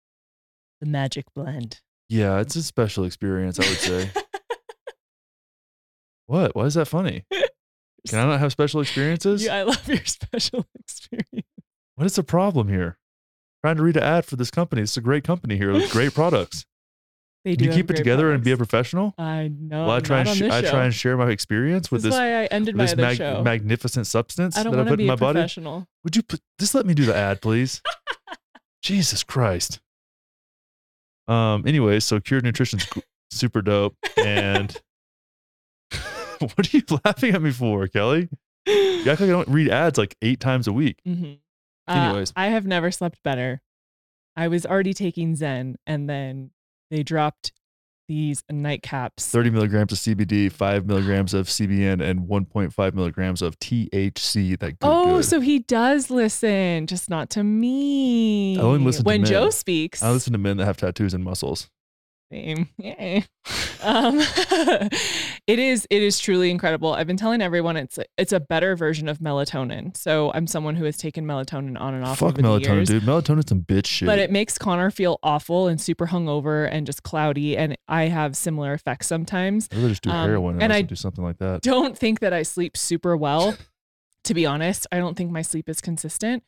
[0.80, 1.80] The magic blend.
[2.08, 3.58] Yeah, it's a special experience.
[3.58, 4.10] I would say.
[6.26, 6.54] what?
[6.54, 7.24] Why is that funny?
[8.08, 9.44] Can I not have special experiences?
[9.44, 11.48] Yeah, I love your special experience.
[11.96, 12.98] What is the problem here?
[13.62, 14.82] trying to read an ad for this company.
[14.82, 16.64] It's a great company here with great products.
[17.44, 19.14] They Do you keep it together and be a professional?
[19.18, 19.86] I know.
[19.86, 22.42] well, I try and sh- I try and share my experience with this this why
[22.42, 23.40] I ended my mag- show.
[23.44, 25.46] magnificent substance I don't that I put be in my a body.
[26.02, 27.82] Would you put, just let me do the ad, please?
[28.82, 29.78] Jesus Christ.
[31.28, 31.64] Um.
[31.66, 32.86] Anyway, so Cured Nutrition's
[33.30, 34.74] super dope, and
[36.38, 38.28] what are you laughing at me for, Kelly?
[38.66, 40.98] You act like I don't read ads like eight times a week.
[41.06, 41.38] Mhm.
[41.88, 42.30] Anyways.
[42.30, 43.60] Uh, I have never slept better.
[44.36, 46.50] I was already taking Zen, and then
[46.90, 47.52] they dropped
[48.08, 49.28] these nightcaps.
[49.28, 54.58] 30 milligrams of CBD, 5 milligrams of CBN, and 1.5 milligrams of THC.
[54.58, 55.24] That good, oh, good.
[55.24, 58.58] so he does listen, just not to me.
[58.58, 59.24] I only listen to when.
[59.24, 60.02] Joe speaks.
[60.02, 61.68] I listen to men that have tattoos and muscles.
[62.32, 62.68] Same.
[62.78, 63.24] Yay.
[63.82, 64.18] Um,
[65.46, 66.92] it is it is truly incredible.
[66.92, 69.96] I've been telling everyone it's it's a better version of melatonin.
[69.96, 72.18] So I'm someone who has taken melatonin on and off.
[72.18, 73.04] Fuck over the melatonin, years, dude.
[73.04, 74.06] Melatonin's some bitch shit.
[74.06, 77.56] But it makes Connor feel awful and super hungover and just cloudy.
[77.56, 79.68] And I have similar effects sometimes.
[79.70, 81.62] I'd just do um, heroin and and I- do something like that.
[81.62, 83.56] Don't think that I sleep super well.
[84.24, 86.42] to be honest, I don't think my sleep is consistent.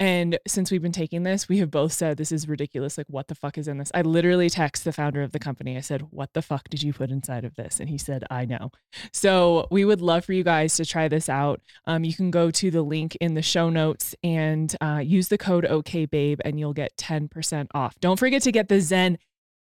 [0.00, 2.98] And since we've been taking this, we have both said this is ridiculous.
[2.98, 3.92] Like, what the fuck is in this?
[3.94, 5.76] I literally text the founder of the company.
[5.76, 7.78] I said, What the fuck did you put inside of this?
[7.78, 8.72] And he said, I know.
[9.12, 11.60] So we would love for you guys to try this out.
[11.86, 15.38] Um, you can go to the link in the show notes and uh, use the
[15.38, 17.94] code OKBabe and you'll get 10% off.
[18.00, 19.18] Don't forget to get the Zen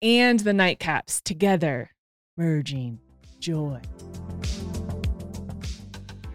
[0.02, 1.90] and the nightcaps together,
[2.36, 3.00] merging
[3.40, 3.80] joy.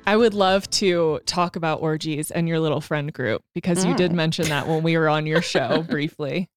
[0.06, 4.12] I would love to talk about orgies and your little friend group because you did
[4.12, 4.16] Mm.
[4.16, 6.50] mention that when we were on your show briefly.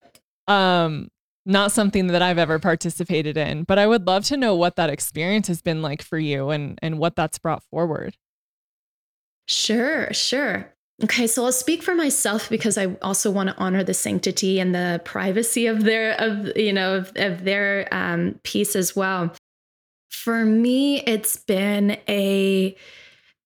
[0.49, 1.09] Um,
[1.47, 4.89] not something that I've ever participated in, but I would love to know what that
[4.89, 8.17] experience has been like for you and and what that's brought forward.
[9.47, 10.73] Sure, sure.
[11.03, 14.75] Okay, so I'll speak for myself because I also want to honor the sanctity and
[14.75, 19.35] the privacy of their of you know of, of their um, piece as well.
[20.11, 22.75] For me, it's been a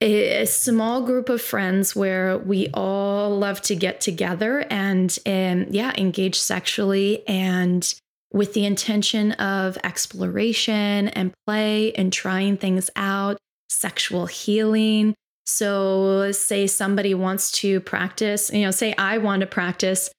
[0.01, 5.93] a small group of friends where we all love to get together and um, yeah
[5.99, 7.95] engage sexually and
[8.33, 15.15] with the intention of exploration and play and trying things out sexual healing.
[15.47, 20.11] So, say somebody wants to practice, you know, say I want to practice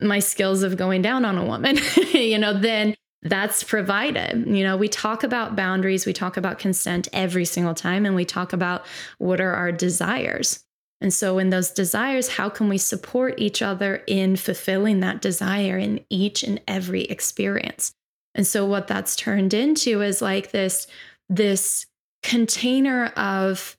[0.00, 1.78] my skills of going down on a woman,
[2.12, 4.46] you know, then that's provided.
[4.46, 8.24] You know, we talk about boundaries, we talk about consent every single time, and we
[8.24, 8.86] talk about
[9.18, 10.62] what are our desires.
[11.00, 15.76] And so, in those desires, how can we support each other in fulfilling that desire
[15.76, 17.92] in each and every experience?
[18.34, 20.86] And so, what that's turned into is like this,
[21.28, 21.86] this
[22.22, 23.76] container of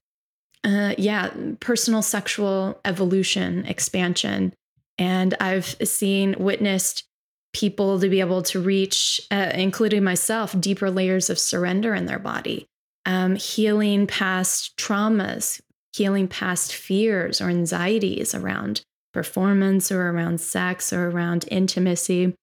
[0.63, 1.29] uh, yeah,
[1.60, 4.51] personal sexual evolution, expansion.
[4.97, 7.03] And I've seen, witnessed
[7.56, 12.20] people to be able to reach, uh, including myself, deeper layers of surrender in their
[12.20, 12.68] body,
[13.06, 15.62] um, healing past traumas,
[15.94, 18.82] healing past fears or anxieties around
[19.13, 22.36] performance or around sex or around intimacy.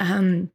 [0.00, 0.50] Um,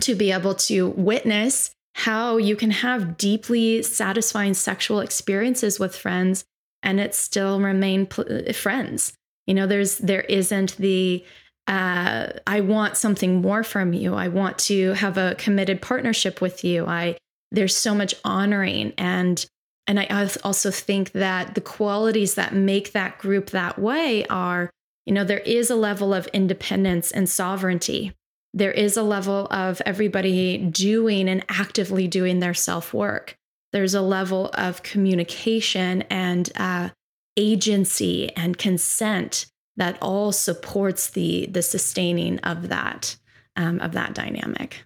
[0.00, 6.44] to be able to witness how you can have deeply satisfying sexual experiences with friends
[6.82, 9.12] and it still remain pl- friends
[9.46, 11.24] you know there's there isn't the
[11.66, 14.14] uh, i want something more from you.
[14.14, 16.86] I want to have a committed partnership with you.
[16.86, 17.16] I
[17.50, 19.44] there's so much honoring and
[19.86, 24.70] and i also think that the qualities that make that group that way are
[25.06, 28.12] you know there is a level of independence and sovereignty.
[28.56, 33.36] There is a level of everybody doing and actively doing their self work
[33.74, 36.90] there's a level of communication and uh,
[37.36, 43.16] agency and consent that all supports the the sustaining of that
[43.56, 44.84] um, of that dynamic.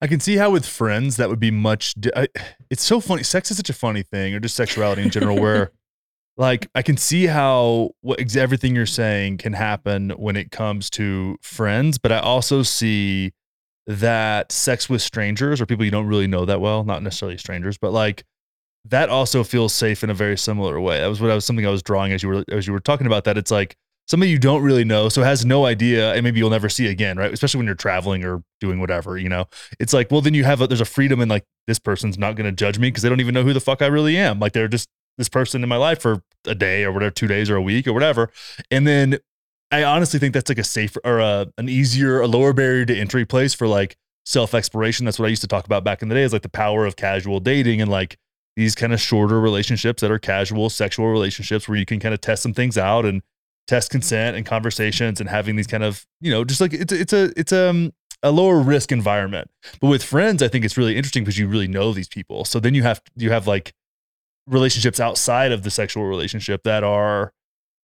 [0.00, 1.94] I can see how with friends that would be much.
[1.94, 2.28] di- I,
[2.70, 3.22] it's so funny.
[3.24, 5.72] Sex is such a funny thing, or just sexuality in general, where
[6.36, 11.36] like I can see how what everything you're saying can happen when it comes to
[11.42, 13.32] friends, but I also see
[13.86, 17.78] that sex with strangers or people you don't really know that well, not necessarily strangers,
[17.78, 18.24] but like
[18.84, 21.00] that also feels safe in a very similar way.
[21.00, 22.80] That was what I was something I was drawing as you were as you were
[22.80, 23.36] talking about that.
[23.36, 23.76] It's like
[24.08, 27.18] somebody you don't really know, so has no idea, and maybe you'll never see again,
[27.18, 27.32] right?
[27.32, 29.46] Especially when you're traveling or doing whatever, you know.
[29.78, 32.34] It's like, well, then you have a, there's a freedom in like this person's not
[32.34, 34.40] going to judge me because they don't even know who the fuck I really am.
[34.40, 37.50] Like they're just this person in my life for a day or whatever, two days
[37.50, 38.30] or a week or whatever,
[38.70, 39.18] and then
[39.70, 42.96] I honestly think that's like a safer or a, an easier, a lower barrier to
[42.96, 45.04] entry place for like self exploration.
[45.04, 46.86] That's what I used to talk about back in the day is like the power
[46.86, 48.16] of casual dating and like
[48.56, 52.20] these kind of shorter relationships that are casual sexual relationships where you can kind of
[52.20, 53.22] test some things out and
[53.68, 57.00] test consent and conversations and having these kind of, you know, just like it's a,
[57.00, 59.48] it's a, it's um, a lower risk environment.
[59.80, 62.44] But with friends, I think it's really interesting because you really know these people.
[62.44, 63.72] So then you have, you have like
[64.46, 67.32] relationships outside of the sexual relationship that are,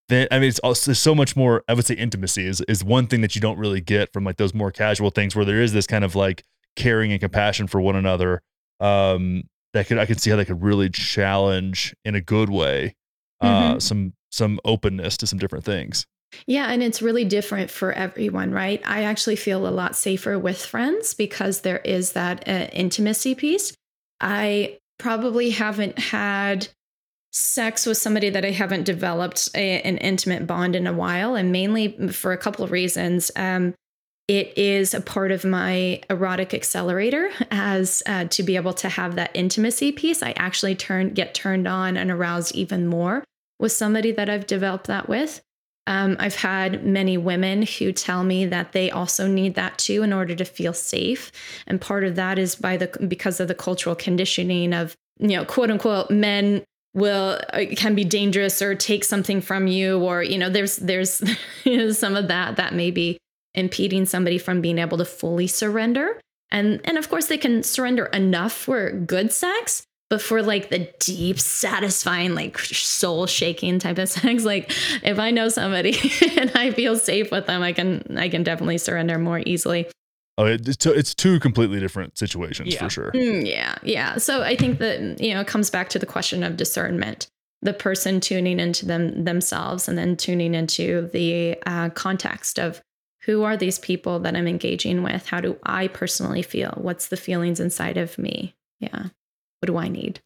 [0.09, 1.65] then I mean, it's also there's so much more.
[1.67, 4.37] I would say intimacy is is one thing that you don't really get from like
[4.37, 6.43] those more casual things where there is this kind of like
[6.77, 8.43] caring and compassion for one another.
[8.81, 12.97] Um, that could I could see how they could really challenge in a good way,
[13.41, 13.83] uh, Mhm.
[13.83, 16.07] some some openness to some different things.
[16.47, 18.83] Yeah, and it's really different for everyone, right?
[18.85, 23.73] I actually feel a lot safer with friends because there is that uh, intimacy piece.
[24.21, 26.69] I probably haven't had
[27.33, 31.53] sex with somebody that I haven't developed a, an intimate bond in a while, and
[31.53, 33.31] mainly for a couple of reasons.
[33.37, 33.75] Um,
[34.27, 39.17] it is a part of my erotic accelerator as uh, to be able to have
[39.17, 40.23] that intimacy piece.
[40.23, 43.23] I actually turn get turned on and aroused even more
[43.59, 45.41] with somebody that I've developed that with.
[45.87, 50.13] Um, I've had many women who tell me that they also need that too in
[50.13, 51.31] order to feel safe,
[51.67, 55.45] and part of that is by the because of the cultural conditioning of you know
[55.45, 56.65] quote unquote men
[56.95, 61.21] will uh, can be dangerous or take something from you or you know there's there's
[61.65, 63.19] you know, some of that that may be
[63.55, 68.07] impeding somebody from being able to fully surrender and and of course they can surrender
[68.07, 74.09] enough for good sex but for like the deep satisfying like soul shaking type of
[74.11, 74.71] sex like
[75.03, 75.97] if i know somebody
[76.39, 79.87] and i feel safe with them i can i can definitely surrender more easily
[80.37, 82.83] Oh, it's two, it's two completely different situations Yeah.
[82.83, 83.13] for sure.
[83.13, 84.17] Mm, yeah, yeah.
[84.17, 87.29] So I think that you know it comes back to the question of discernment.
[87.63, 92.83] The person tuning into them themselves, and then tuning into the uh, context of
[93.23, 95.25] who are these people that I'm engaging with.
[95.27, 96.73] How do I personally feel?
[96.79, 98.57] What's the feelings inside of me?
[98.81, 99.11] Yeah.
[99.65, 100.21] What do I need?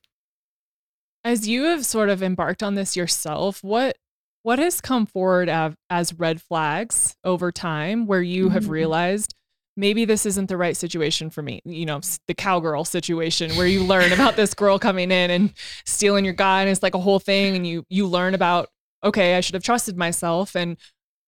[1.23, 3.97] As you have sort of embarked on this yourself, what
[4.43, 5.49] what has come forward
[5.89, 8.71] as red flags over time where you have Mhm.
[8.71, 9.35] realized
[9.77, 11.61] maybe this isn't the right situation for me?
[11.65, 15.55] You know, the cowgirl situation where you learn about this girl coming in and
[15.87, 18.71] stealing your guy and it's like a whole thing and you you learn about
[19.05, 20.77] okay, I should have trusted myself and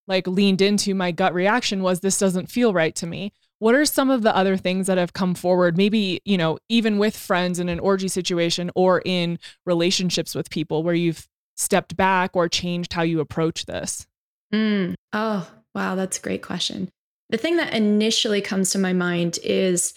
[0.05, 3.31] like leaned into my gut reaction was this doesn't feel right to me.
[3.61, 5.77] What are some of the other things that have come forward?
[5.77, 10.81] Maybe, you know, even with friends in an orgy situation or in relationships with people
[10.81, 14.07] where you've stepped back or changed how you approach this?
[14.51, 14.95] Mm.
[15.13, 16.89] Oh, wow, that's a great question.
[17.29, 19.93] The thing that initially comes to my mind is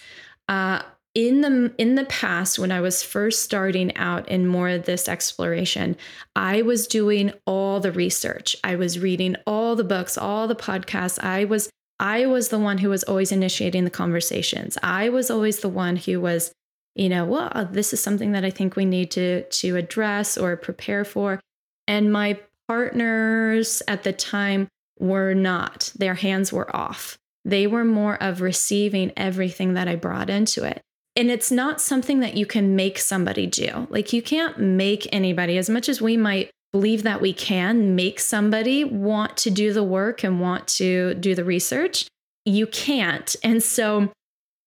[0.47, 0.83] uh,
[1.15, 5.09] in the in the past when I was first starting out in more of this
[5.09, 5.97] exploration,
[6.37, 8.57] I was doing all the research.
[8.63, 11.19] I was reading all the books, all the podcasts.
[11.19, 14.77] I was I was the one who was always initiating the conversations.
[14.83, 16.53] I was always the one who was,
[16.95, 20.37] you know, well, uh, this is something that I think we need to to address
[20.37, 21.41] or prepare for.
[21.87, 25.93] And my partners at the time were not.
[25.97, 27.19] Their hands were off.
[27.45, 30.83] They were more of receiving everything that I brought into it.
[31.17, 33.87] And it's not something that you can make somebody do.
[33.91, 38.19] Like, you can't make anybody, as much as we might believe that we can make
[38.19, 42.09] somebody want to do the work and want to do the research,
[42.45, 43.37] you can't.
[43.45, 44.11] And so,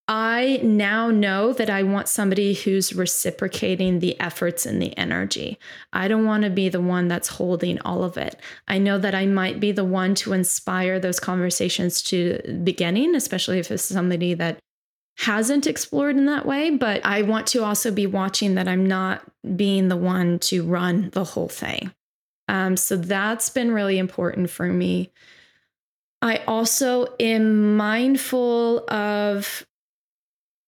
[0.07, 5.59] I now know that I want somebody who's reciprocating the efforts and the energy.
[5.91, 8.39] I don't want to be the one that's holding all of it.
[8.69, 13.59] I know that I might be the one to inspire those conversations to beginning, especially
[13.59, 14.59] if it's somebody that
[15.17, 16.69] hasn't explored in that way.
[16.69, 19.23] But I want to also be watching that I'm not
[19.57, 21.91] being the one to run the whole thing.
[22.47, 25.11] Um, so that's been really important for me.
[26.21, 29.65] I also am mindful of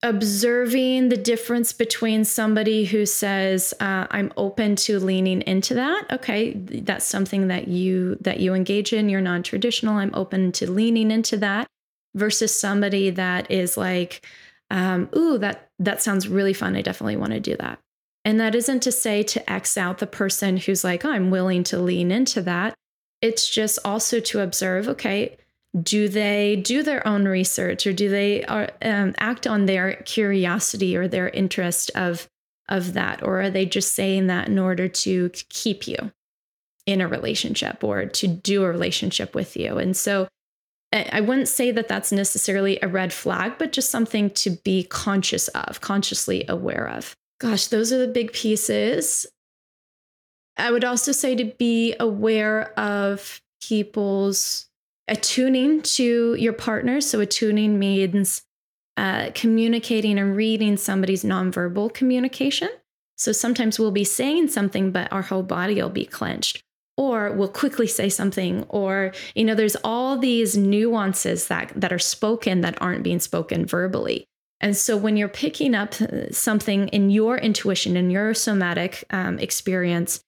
[0.02, 6.06] observing the difference between somebody who says uh, i'm open to leaning into that.
[6.10, 9.10] Okay that's something that you that you engage in.
[9.10, 9.96] You're non-traditional.
[9.96, 11.66] I'm open to leaning into that
[12.14, 14.26] versus somebody that is like
[14.70, 16.76] um, ooh that that sounds really fun.
[16.76, 17.78] I definitely want to do that
[18.24, 21.64] and that isn't to say to x out the person who's like oh, i'm willing
[21.64, 22.74] to lean into that.
[23.22, 25.36] It's just also to observe okay
[25.80, 30.96] do they do their own research or do they uh, um, act on their curiosity
[30.96, 32.28] or their interest of
[32.68, 33.22] of that?
[33.22, 36.12] Or are they just saying that in order to keep you
[36.86, 39.76] in a relationship or to do a relationship with you?
[39.76, 40.28] And so
[40.92, 45.46] I wouldn't say that that's necessarily a red flag, but just something to be conscious
[45.48, 47.14] of, consciously aware of.
[47.40, 49.26] Gosh, those are the big pieces.
[50.58, 54.66] I would also say to be aware of people's
[55.08, 57.00] attuning to your partner.
[57.00, 58.42] So, attuning means
[58.98, 62.68] uh, communicating and reading somebody's nonverbal communication.
[63.16, 66.62] So, sometimes we'll be saying something, but our whole body will be clenched,
[66.98, 71.98] or we'll quickly say something, or, you know, there's all these nuances that, that are
[71.98, 74.26] spoken that aren't being spoken verbally.
[74.60, 79.38] And so, when you're picking up uh, something in your intuition, in your somatic um,
[79.38, 80.22] experience,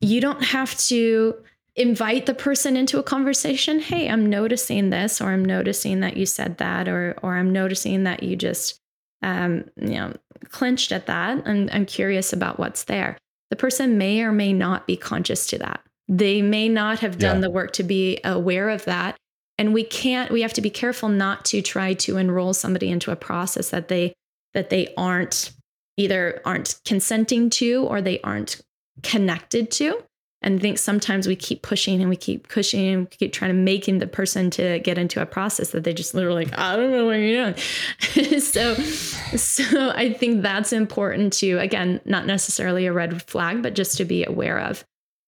[0.00, 1.34] you don't have to
[1.74, 6.26] invite the person into a conversation hey i'm noticing this or i'm noticing that you
[6.26, 8.78] said that or or i'm noticing that you just
[9.22, 10.12] um, you know
[10.50, 13.16] clenched at that and i'm curious about what's there
[13.48, 17.36] the person may or may not be conscious to that They may not have done
[17.36, 17.40] Yeah.
[17.42, 19.16] the work to be aware of that.
[19.62, 23.12] And we can't, we have to be careful not to try to enroll somebody into
[23.12, 24.12] a process that they
[24.54, 25.52] that they aren't
[25.96, 28.60] either aren't consenting to or they aren't
[29.04, 30.02] connected to.
[30.42, 33.50] And I think sometimes we keep pushing and we keep pushing and we keep trying
[33.50, 36.74] to making the person to get into a process that they just literally like, I
[36.74, 38.40] don't know what you're doing.
[38.40, 43.96] so so I think that's important to again, not necessarily a red flag, but just
[43.98, 44.84] to be aware of.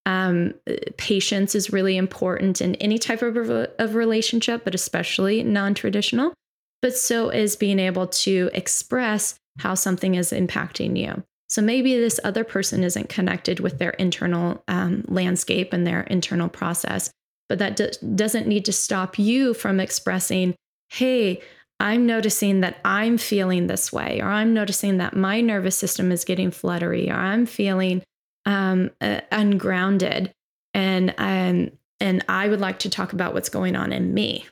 [0.07, 0.55] Um,
[0.97, 6.35] patience is really important in any type of, of relationship, but especially non-traditional.
[6.83, 11.23] But so is being able to express how something is impacting you.
[11.49, 16.49] So maybe this other person isn't connected with their internal um, landscape and their internal
[16.49, 17.11] process,
[17.49, 20.55] but that do- doesn't need to stop you from expressing,
[20.91, 21.41] hey,
[21.81, 26.25] I'm noticing that I'm feeling this way, or I'm noticing that my nervous system is
[26.25, 28.03] getting fluttery, or I'm feeling
[28.47, 30.35] um, uh, ungrounded,
[30.73, 31.71] and um,
[32.01, 34.47] and I would like to talk about what's going on in me.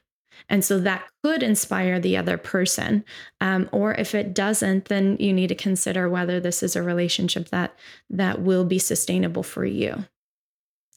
[0.49, 3.05] And so that could inspire the other person.
[3.40, 7.49] Um, or if it doesn't, then you need to consider whether this is a relationship
[7.51, 7.76] that
[8.11, 10.05] that will be sustainable for you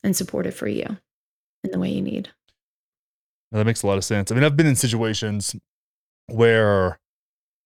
[0.04, 0.98] and supportive for you
[1.64, 2.30] in the way you need.
[3.52, 4.32] No, that makes a lot of sense.
[4.32, 5.56] I mean, I've been in situations
[6.28, 7.00] where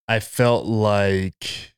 [0.08, 1.74] I felt like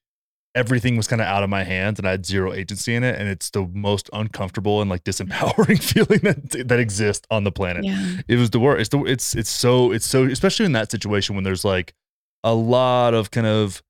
[0.54, 3.18] everything was kind of out of my hands and I had zero agency in it.
[3.18, 7.86] And it's the most uncomfortable and like disempowering feeling that that exists on the planet.
[7.86, 8.18] Yeah.
[8.28, 8.82] It was the worst.
[8.82, 11.94] It's the it's it's so it's so especially in that situation when there's like
[12.44, 13.82] a lot of kind of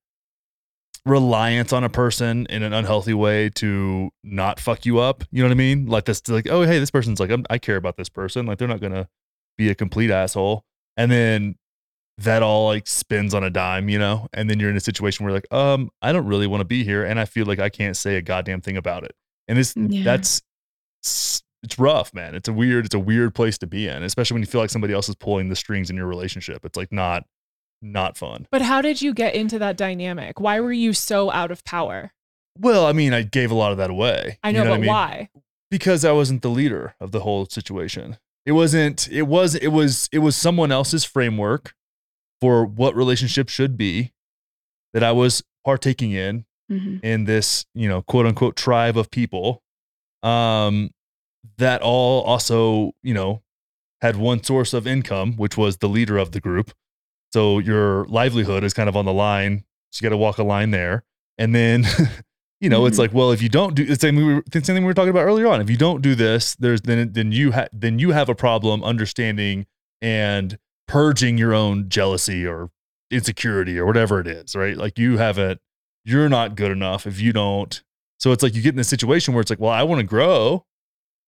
[1.05, 5.23] reliance on a person in an unhealthy way to not fuck you up.
[5.31, 5.87] You know what I mean?
[5.87, 8.45] Like this, like oh hey, this person's like I'm, I care about this person.
[8.45, 9.07] Like they're not gonna
[9.57, 10.63] be a complete asshole.
[10.97, 11.55] And then
[12.17, 14.27] that all like spins on a dime, you know?
[14.33, 16.83] And then you're in a situation where like, um, I don't really want to be
[16.83, 17.03] here.
[17.03, 19.13] And I feel like I can't say a goddamn thing about it.
[19.47, 20.03] And it's, Yeah.
[20.03, 20.41] that's,
[21.63, 22.35] it's rough, man.
[22.35, 24.69] It's a weird, it's a weird place to be in, especially when you feel like
[24.69, 26.63] somebody else is pulling the strings in your relationship.
[26.65, 27.25] It's like not,
[27.81, 28.47] not fun.
[28.51, 30.39] But how did you get into that dynamic?
[30.39, 32.11] Why were you so out of power?
[32.59, 34.37] Well, I mean, I gave a lot of that away.
[34.43, 34.89] I You know, but mean?
[34.89, 35.29] why?
[35.71, 38.17] because I wasn't the leader of the whole situation.
[38.45, 41.73] It wasn't it was it was it was someone else's framework
[42.41, 44.11] for what relationship should be
[44.93, 49.63] that I was partaking in hmm in this, you know, quote unquote tribe of people
[50.23, 50.91] um
[51.57, 53.41] that all also, you know,
[54.01, 56.71] had one source of income, which was the leader of the group.
[57.33, 59.63] So your livelihood is kind of on the line.
[59.91, 61.03] So you got to walk a line there.
[61.37, 61.85] And then,
[62.61, 62.99] you know, it's Mhm.
[62.99, 64.93] like, well, if you don't do the same, we were, the same thing we were
[64.93, 65.61] talking about earlier on.
[65.61, 68.83] If you don't do this, there's then then you have then you have a problem
[68.83, 69.65] understanding
[70.01, 70.57] and
[70.91, 72.69] purging your own jealousy or
[73.09, 74.75] insecurity or whatever it is, right?
[74.75, 75.61] Like you haven't,
[76.03, 77.81] you're not good enough if you don't.
[78.19, 80.05] So it's like you get in a situation where it's like, well, I want to
[80.05, 80.65] grow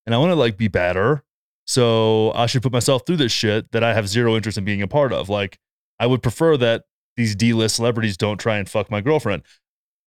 [0.06, 1.24] and I want to like be better.
[1.66, 4.82] So I should put myself through this shit that I have zero interest in being
[4.82, 5.30] a part of.
[5.30, 5.58] Like
[5.98, 6.84] I would prefer that
[7.16, 9.44] these D-list celebrities don't try and fuck my girlfriend.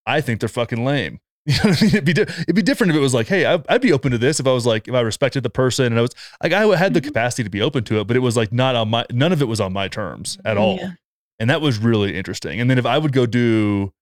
[0.04, 1.20] I think they're fucking lame.
[1.49, 1.94] You know what I mean?
[1.94, 4.11] It'd be, di- it'd be different if it was like, hey, I, I'd be open
[4.11, 6.11] to this if I was like, if I respected the person and I was
[6.42, 7.05] like, I had the Mhm.
[7.05, 9.40] capacity to be open to it, but it was like not on my, none of
[9.40, 10.76] it was on my terms at all.
[10.76, 10.90] Yeah.
[11.38, 12.61] And that was really interesting.
[12.61, 13.92] And then if I would go do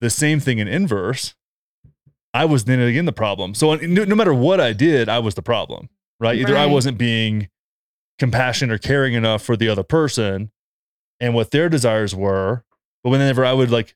[0.00, 1.34] the same thing in inverse,
[2.32, 3.52] I was then again the problem.
[3.54, 6.38] So no, no matter what I did, I was the problem, right?
[6.38, 7.48] Either I wasn't being
[8.18, 10.50] compassionate or caring enough for the other person
[11.20, 12.64] and what their desires were.
[13.04, 13.94] But whenever I would like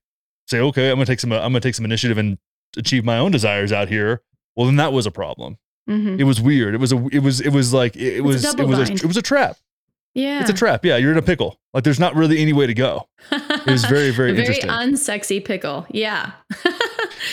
[0.48, 2.36] say, okay, I'm gonna take some, I'm gonna take some initiative and
[2.76, 4.22] achieve my own desires out here.
[4.56, 5.58] Well, then that was a problem.
[5.88, 6.18] Mhm.
[6.20, 6.74] It was weird.
[6.74, 9.04] It was a, it was, it was like, it, a was, it was, a, it
[9.04, 9.56] was a trap.
[10.14, 10.40] Yeah.
[10.40, 10.84] It's a trap.
[10.84, 11.58] Yeah, you're in a pickle.
[11.72, 13.08] Like there's not really any way to go.
[13.32, 14.68] It was very, very A very interesting.
[14.70, 15.86] unsexy pickle.
[15.90, 16.32] Yeah.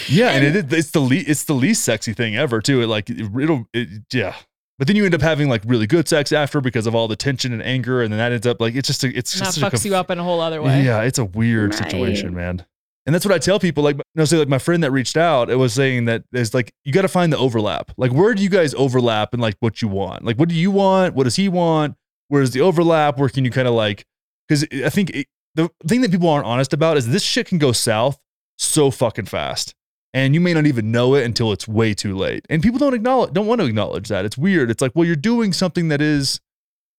[0.08, 2.82] Yeah, and, And- it, it's the least it's the least sexy thing ever too.
[2.82, 4.36] It like it, it'll it, yeah,
[4.78, 7.16] but then you end up having like really good sex after because of all the
[7.16, 9.46] tension and anger, and then that ends up like it's just a, it's And that
[9.46, 10.84] just such a fucks conf- you up in a whole other way.
[10.84, 12.66] Yeah, it's a weird situation, man.
[13.10, 13.84] And that's what I tell people.
[13.84, 16.54] Like, you know, say like my friend that reached out, it was saying that there's
[16.54, 17.92] like you got to find the overlap.
[17.98, 20.24] Like, where do you guys overlap and like what you want?
[20.24, 21.16] Like, what do you want?
[21.16, 21.96] What does he want?
[22.28, 23.18] Where's the overlap?
[23.18, 24.06] Where can you kind of like?
[24.48, 27.58] Because I think it, the thing that people aren't honest about is this shit can
[27.58, 28.20] go south
[28.60, 29.74] so fucking fast,
[30.14, 32.46] and you may not even know it until it's way too late.
[32.48, 34.24] And people don't acknowledge, don't want to acknowledge that.
[34.24, 34.70] It's weird.
[34.70, 36.42] It's like, well, you're doing something that is,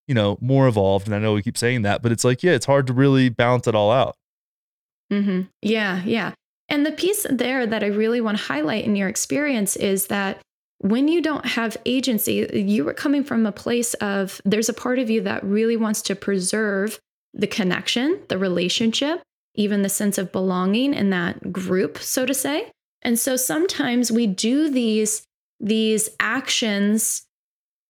[0.08, 1.06] you know, more evolved.
[1.06, 3.28] And I know we keep saying that, but it's like, yeah, it's hard to really
[3.28, 4.16] balance it all out.
[5.10, 6.32] Hmm Yeah, yeah.
[6.68, 10.40] And the piece there that I really want to highlight in your experience is that
[10.78, 14.98] when you don't have agency, you were coming from a place of there's a part
[14.98, 16.98] of you that really wants to preserve
[17.34, 19.20] the connection, the relationship,
[19.54, 22.70] even the sense of belonging in that group, so to say.
[23.02, 25.22] And so sometimes we do these
[25.58, 27.22] these actions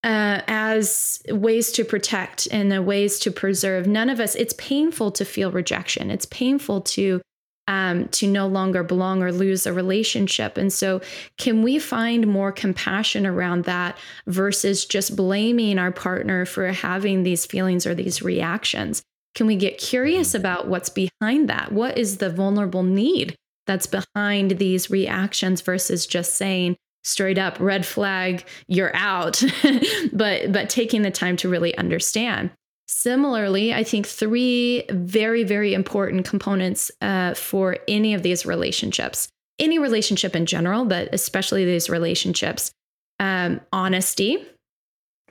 [0.02, 3.86] uh, as ways to protect and the ways to preserve.
[3.86, 6.10] None of us, it's painful to feel rejection.
[6.10, 7.20] It's painful to
[7.68, 10.58] um, to no longer belong or lose a relationship.
[10.58, 11.00] And so,
[11.38, 13.96] can we find more compassion around that
[14.26, 19.02] versus just blaming our partner for having these feelings or these reactions?
[19.36, 21.70] Can we get curious about what's behind that?
[21.70, 23.36] What is the vulnerable need
[23.68, 29.42] that's behind these reactions versus just saying, straight up red flag you're out.
[30.12, 32.50] But but taking the time to really understand.
[32.88, 39.28] Similarly i think three very very important components uh, for any of these relationships
[39.60, 42.72] any relationship in general but especially these relationships
[43.20, 44.44] um, honesty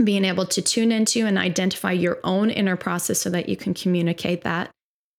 [0.02, 3.74] being able to tune into and identify your own inner process so that you can
[3.74, 4.72] communicate that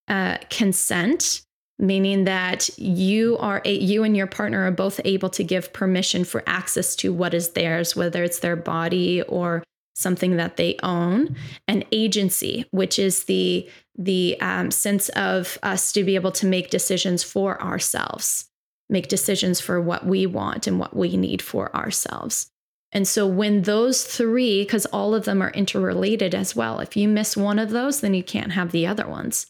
[0.09, 1.43] uh, consent
[1.81, 6.25] meaning that you are a, you and your partner are both able to give permission
[6.25, 9.65] for access to what is theirs whether it's their body or
[9.95, 11.37] something that they own.
[11.67, 13.69] And agency which is the
[13.99, 18.47] the um, sense of us to be able to make decisions for ourselves
[18.89, 22.51] make decisions for what we want and what we need for ourselves.
[22.93, 27.09] And so when those three because all of them are interrelated as well if you
[27.09, 29.47] miss one of those then you can't have the other ones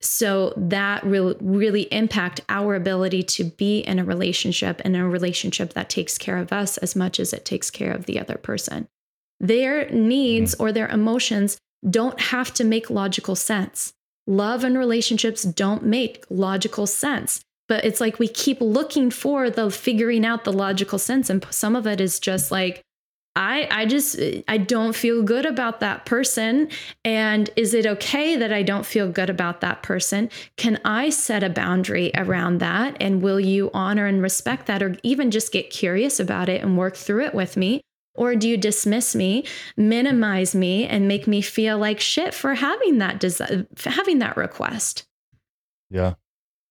[0.00, 5.74] so that will really impact our ability to be in a relationship and a relationship
[5.74, 8.88] that takes care of us as much as it takes care of the other person.
[9.40, 10.62] Their needs mm-hmm.
[10.62, 13.92] or their emotions don't have to make logical sense.
[14.26, 17.40] Love and relationships don't make logical sense.
[17.68, 21.30] But it's like we keep looking for the figuring out the logical sense.
[21.30, 22.82] And some of it is just like,
[23.36, 24.18] I I just
[24.48, 26.68] I don't feel good about that person
[27.04, 30.30] and is it okay that I don't feel good about that person?
[30.56, 34.96] Can I set a boundary around that and will you honor and respect that or
[35.02, 37.82] even just get curious about it and work through it with me?
[38.14, 42.98] Or do you dismiss me, minimize me and make me feel like shit for having
[42.98, 45.04] that des- having that request?
[45.88, 46.14] Yeah.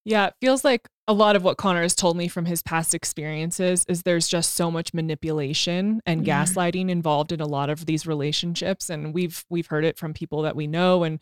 [0.04, 2.94] Yeah, it feels like a lot of what Connor has told me from his past
[2.94, 6.44] experiences is there's just so much manipulation and yeah.
[6.44, 10.42] gaslighting involved in a lot of these relationships and we've we've heard it from people
[10.42, 11.18] that we know and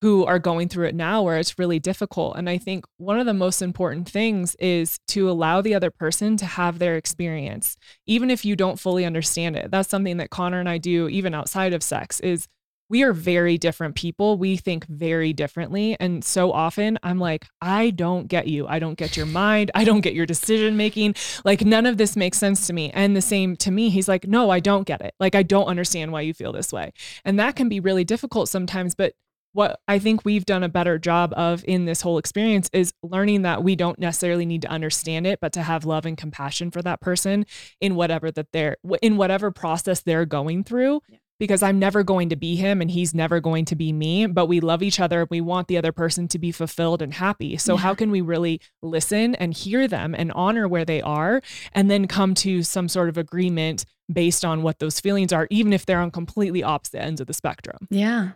[0.00, 3.26] who are going through it now where it's really difficult and I think one of
[3.26, 7.76] the most important things is to allow the other person to have their experience
[8.06, 9.70] even if you don't fully understand it.
[9.70, 12.48] That's something that Connor and I do even outside of sex is
[12.88, 14.38] we are very different people.
[14.38, 15.96] We think very differently.
[16.00, 18.66] And so often I'm like, I don't get you.
[18.66, 19.70] I don't get your mind.
[19.74, 21.14] I don't get your decision making.
[21.44, 22.90] Like, none of this makes sense to me.
[22.90, 25.14] And the same to me, he's like, No, I don't get it.
[25.20, 26.92] Like, I don't understand why you feel this way.
[27.24, 28.94] And that can be really difficult sometimes.
[28.94, 29.14] But
[29.52, 33.42] what I think we've done a better job of in this whole experience is learning
[33.42, 36.82] that we don't necessarily need to understand it, but to have love and compassion for
[36.82, 37.46] that person
[37.80, 41.00] in whatever that they're in whatever process they're going through.
[41.08, 44.26] Yeah because I'm never going to be him and he's never going to be me,
[44.26, 45.26] but we love each other.
[45.30, 47.56] We want the other person to be fulfilled and happy.
[47.56, 47.80] So, yeah.
[47.80, 51.40] how can we really listen and hear them and honor where they are
[51.72, 55.72] and then come to some sort of agreement based on what those feelings are, even
[55.72, 57.86] if they're on completely opposite ends of the spectrum?
[57.90, 58.30] Yeah.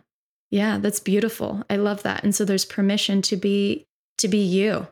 [0.51, 1.63] Yeah, that's beautiful.
[1.69, 2.23] I love that.
[2.23, 3.87] And so there's permission to be
[4.19, 4.87] to be you,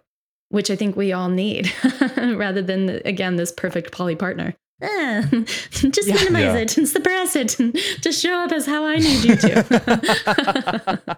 [0.49, 1.71] which I think we all need
[2.17, 4.55] rather than again this perfect poly partner.
[4.81, 5.21] Eh,
[5.71, 6.55] just yeah, minimize yeah.
[6.57, 11.17] it and suppress it and just show up as how I need you to.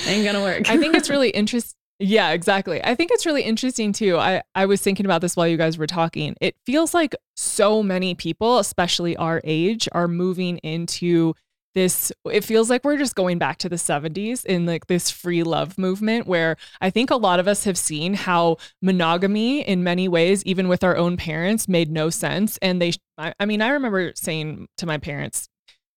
[0.06, 0.70] Ain't gonna work.
[0.70, 1.76] I think it's really interesting.
[1.98, 2.82] Yeah, exactly.
[2.82, 4.16] I think it's really interesting too.
[4.16, 6.34] I, I was thinking about this while you guys were talking.
[6.40, 11.34] It feels like so many people, especially our age, are moving into
[11.74, 15.42] this it feels like we're just going back to the 70s in like this free
[15.42, 20.08] love movement where i think a lot of us have seen how monogamy in many
[20.08, 22.58] ways even with our own parents made no sense.
[22.62, 25.48] And they i, mean i remember saying to my parents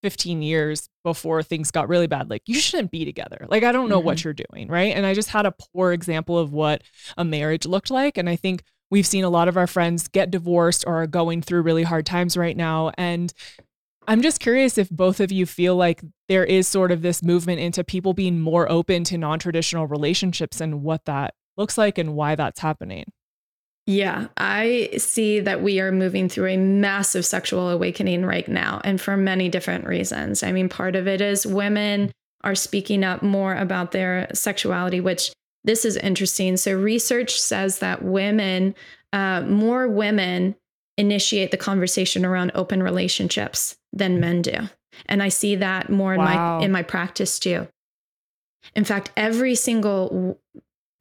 [0.03, 3.45] 15 years before things got really bad like you shouldn't be together.
[3.49, 4.05] Like i don't know mm-hmm.
[4.05, 4.95] what you're doing right?
[4.95, 6.83] And i just had a poor example of what
[7.17, 8.17] a marriage looked like.
[8.17, 11.41] And i think we've seen a lot of our friends get divorced or are going
[11.41, 12.91] through really hard times right now.
[12.95, 13.33] And
[14.07, 17.59] I'm just curious if both of you feel like there is sort of this movement
[17.59, 22.15] into people being more open to non traditional relationships and what that looks like and
[22.15, 23.05] why that's happening.
[23.85, 28.99] Yeah, I see that we are moving through a massive sexual awakening right now, and
[28.99, 30.41] for many different reasons.
[30.41, 32.11] I mean, part of it is women
[32.45, 35.33] are speaking up more about their sexuality, which
[35.65, 36.55] this is interesting.
[36.55, 38.73] So, research says that women,
[39.11, 40.55] uh, more women
[40.97, 44.69] initiate the conversation around open relationships than men do.
[45.07, 46.59] And I see that more in wow.
[46.59, 47.67] my in my practice too.
[48.75, 50.39] In fact, every single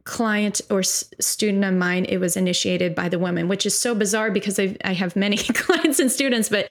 [0.05, 3.95] client or s- student of mine, it was initiated by the women, which is so
[3.95, 6.68] bizarre because I've, I have many clients and students, but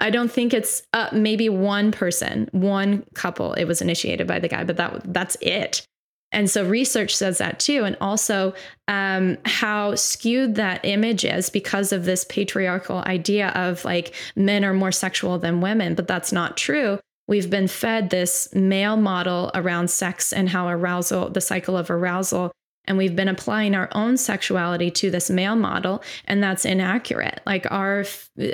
[0.00, 3.54] I don't think it's uh, maybe one person, one couple.
[3.54, 5.86] It was initiated by the guy, but that that's it.
[6.34, 7.84] And so research says that too.
[7.84, 8.52] And also
[8.88, 14.74] um, how skewed that image is because of this patriarchal idea of like men are
[14.74, 16.98] more sexual than women, but that's not true.
[17.26, 22.52] We've been fed this male model around sex and how arousal, the cycle of arousal,
[22.86, 27.40] and we've been applying our own sexuality to this male model, and that's inaccurate.
[27.46, 28.04] Like our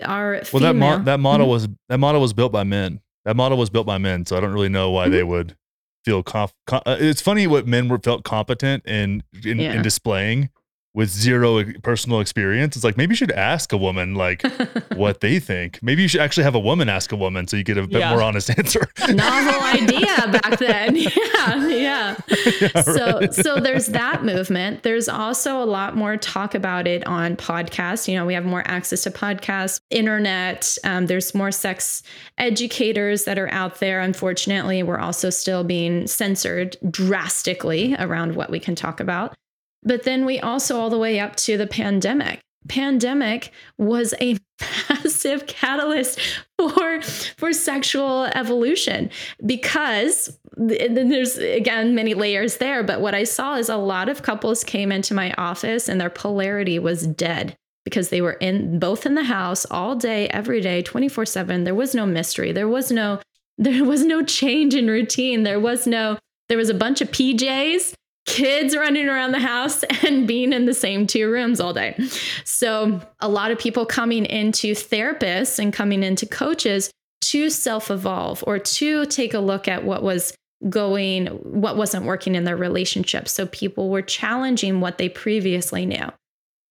[0.05, 1.51] our well, that mo- that model Mhm.
[1.51, 3.01] was that model was built by men.
[3.25, 5.57] That model was built by men, so I don't really know why they would
[6.05, 9.75] feel conf- com- uh, It's funny what men were felt competent in in, Yeah.
[9.75, 10.51] in displaying
[10.93, 12.75] with zero personal experience.
[12.75, 14.43] It's like maybe you should ask a woman like
[14.97, 15.79] what they think.
[15.83, 18.01] Maybe you should actually have a woman ask a woman so you get a bit
[18.01, 18.11] Yeah.
[18.11, 18.89] more honest answer.
[19.09, 20.97] novel idea back then.
[21.41, 22.17] Yeah, yeah.
[22.61, 23.33] Yeah, so right.
[23.35, 24.83] so there's that movement.
[24.83, 28.07] There's also a lot more talk about it on podcasts.
[28.07, 30.77] You know, we have more access to podcasts, internet.
[30.85, 32.03] Um, there's more sex
[32.37, 34.01] educators that are out there.
[34.01, 39.35] Unfortunately, we're also still being censored drastically around what we can talk about.
[39.83, 42.41] But then we also all the way up to the pandemic.
[42.69, 44.37] Pandemic was a
[44.89, 46.21] massive catalyst
[46.59, 49.11] for for sexual evolution
[49.47, 54.23] because then there's again many layers there but what i saw is a lot of
[54.23, 59.07] couples came into my office and their polarity was dead because they were in both
[59.07, 62.53] in the house all day every day 24/7 there was no mystery.
[62.53, 63.21] There was no
[63.59, 65.43] there was no change in routine.
[65.43, 66.19] There was no
[66.49, 67.95] there was a bunch of PJs
[68.27, 71.97] kids running around the house and being in the same two rooms all day.
[72.45, 76.91] So a lot of people coming into therapists and coming into coaches
[77.23, 80.35] to self-evolve or to take a look at what was
[80.69, 83.29] going what wasn't working in their relationship.
[83.29, 86.11] So people were challenging what they previously knew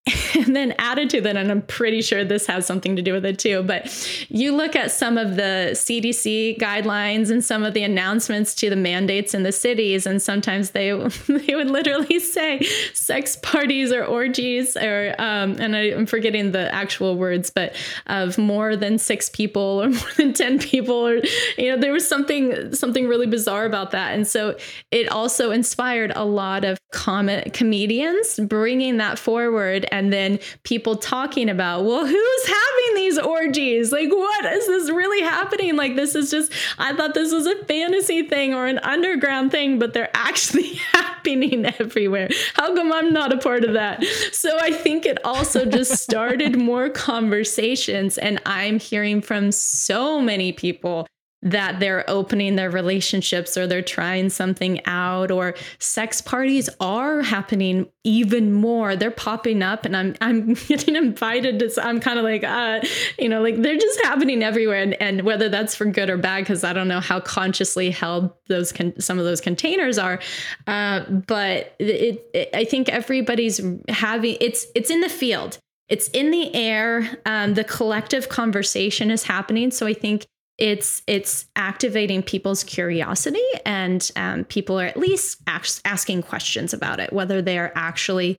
[0.36, 3.26] and then added to that and i'm pretty sure this has something to do with
[3.26, 7.84] it too but you look at some of the cdc guidelines and some of the
[7.84, 10.92] announcements to the mandates in the cities and sometimes they
[11.28, 12.62] they would literally say
[12.94, 17.76] sex parties or orgies or um, and I, i'm forgetting the actual words but
[18.08, 21.22] of more than six people or more than 10 people or
[21.58, 24.14] you know there was something something really bizarre about that.
[24.14, 24.58] And so
[24.92, 31.50] it also inspired a lot of comic comedians bringing that forward and then people talking
[31.50, 33.92] about well who's having these orgies?
[33.92, 35.76] Like what is this really happening?
[35.76, 39.80] Like this is just i thought this was a fantasy thing or an underground thing
[39.80, 42.30] but they're actually happening everywhere.
[42.54, 44.04] How come i'm not a part of that?
[44.32, 50.52] So i think it also just started more conversations and i'm hearing from so many
[50.52, 51.08] people
[51.42, 57.88] that they're opening their relationships or they're trying something out or sex parties are happening
[58.04, 58.98] even more.
[58.98, 62.82] They're popping up and i'm i'm getting invited to i'm kind of like uh
[63.18, 64.82] you know like they're just happening everywhere.
[64.82, 68.32] And, and whether that's for good or bad because i don't know how consciously held
[68.48, 70.20] those some of those containers are.
[70.68, 75.58] Uh but it, it i think everybody's having it's it's in the field.
[75.88, 77.18] It's in the air.
[77.26, 79.72] Um, the collective conversation is happening.
[79.72, 80.26] So i think
[80.60, 87.00] it's it's activating people's curiosity and um, people are at least ask, asking questions about
[87.00, 88.38] it whether they are actually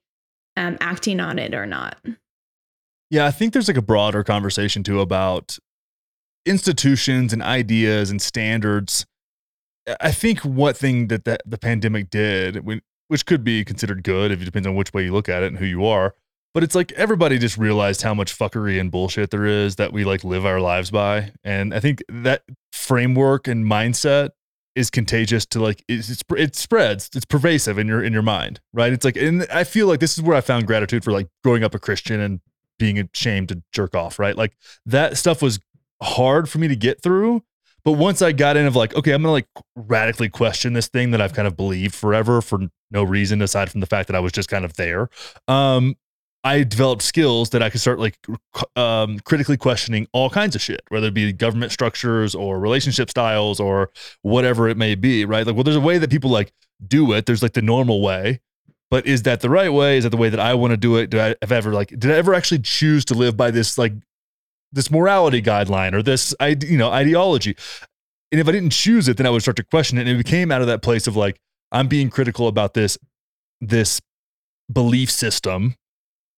[0.55, 1.97] um, acting on it or not
[3.09, 5.57] Yeah, I think there's like a broader conversation too about
[6.45, 9.05] institutions and ideas and standards.
[9.99, 14.31] I think what thing that the, the pandemic did, when- which could be considered good
[14.31, 16.15] if it depends on which way you look at it and who you are,
[16.53, 20.03] but it's like everybody just realized how much fuckery and bullshit there is that we
[20.03, 24.31] like live our lives by, and I think that framework and mindset
[24.75, 27.09] is contagious to like it's, it spreads.
[27.13, 28.93] It's pervasive in your in your mind right?
[28.93, 31.63] It's like and i feel like this is where i found gratitude for like growing
[31.63, 32.39] up a christian and
[32.79, 34.35] being ashamed to jerk off right?
[34.35, 34.53] Like
[34.85, 35.59] that stuff was
[36.01, 37.43] hard for me to get through.
[37.83, 41.11] But once i got in of like okay i'm gonna like radically question this thing
[41.11, 42.59] that i've kind of believed forever for
[42.91, 45.09] no reason aside from the fact that i was just kind of there.
[45.47, 45.95] Um
[46.43, 48.17] I developed skills that I could start like
[48.75, 53.59] um, critically questioning all kinds of shit, whether it be government structures or relationship styles
[53.59, 53.91] or
[54.23, 55.45] whatever it may be, right?
[55.45, 56.51] Like, well, there's a way that people like
[56.85, 57.27] do it.
[57.27, 58.39] There's like the normal way,
[58.89, 59.97] but is that the right way?
[59.97, 61.11] Is that the way that I want to do it?
[61.11, 63.93] Do I have ever like, did I ever actually choose to live by this like
[64.71, 67.55] this morality guideline or this, ide- you know, ideology?
[68.31, 70.01] And if I didn't choose it, then I would start to question it.
[70.01, 71.37] And it became out of that place of like,
[71.71, 72.97] I'm being critical about this,
[73.59, 74.01] this
[74.71, 75.75] belief system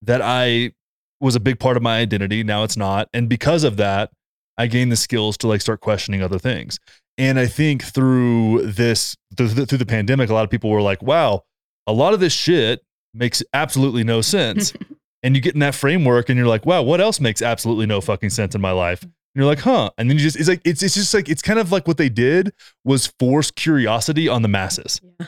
[0.04, 0.72] that I
[1.20, 2.44] was a big part of my identity.
[2.44, 3.10] Now it's not.
[3.14, 4.12] And because of that,
[4.58, 6.80] I gained the skills to like start questioning other things.
[7.18, 10.82] And I think through this, through the, through the pandemic, a lot of people were
[10.82, 11.44] like, wow,
[11.88, 12.82] a lot of this shit
[13.14, 14.74] makes absolutely no sense.
[15.24, 18.02] and you get in that framework and you're like, wow, what else makes absolutely no
[18.02, 19.06] fucking sense in my life?
[19.36, 19.90] You're like, huh?
[19.98, 21.98] And then you just it's like it's it's just like it's kind of like what
[21.98, 22.54] they did
[22.84, 25.02] was force curiosity on the masses.
[25.20, 25.26] Yeah.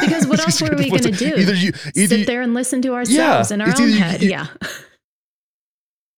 [0.00, 1.34] Because what else were we going to do?
[1.36, 4.22] Either you either sit there and listen to ourselves Yeah, in our own head.
[4.22, 4.46] you- yeah.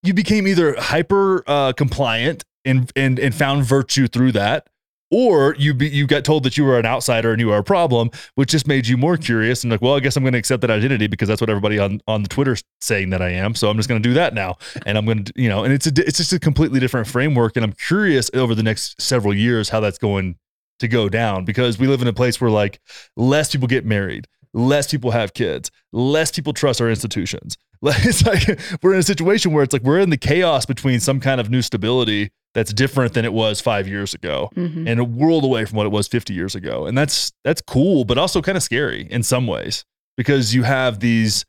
[0.02, 4.68] you became either hyper uh, compliant and and and found virtue through that,
[5.12, 7.62] or you be, you got told that you were an outsider and you were a
[7.62, 10.38] problem, which just made you more curious and like, well, I guess I'm going to
[10.38, 13.54] accept that identity because that's what everybody on on the Twitter's saying that I am.
[13.54, 14.56] So I'm just going to do that now,
[14.86, 17.56] and I'm going to you know, and it's a it's just a completely different framework,
[17.56, 20.36] and I'm curious over the next several years how that's going
[20.78, 22.80] to go down because we live in a place where like
[23.14, 27.56] less people get married, less people have kids, less people trust our institutions.
[27.84, 31.18] It's like we're in a situation where it's like we're in the chaos between some
[31.18, 34.86] kind of new stability that's different than it was five years ago Mhm.
[34.88, 36.86] and a world away from what it was 50 years ago.
[36.86, 39.84] And that's that's cool, but also kind of scary in some ways
[40.16, 41.44] because you have these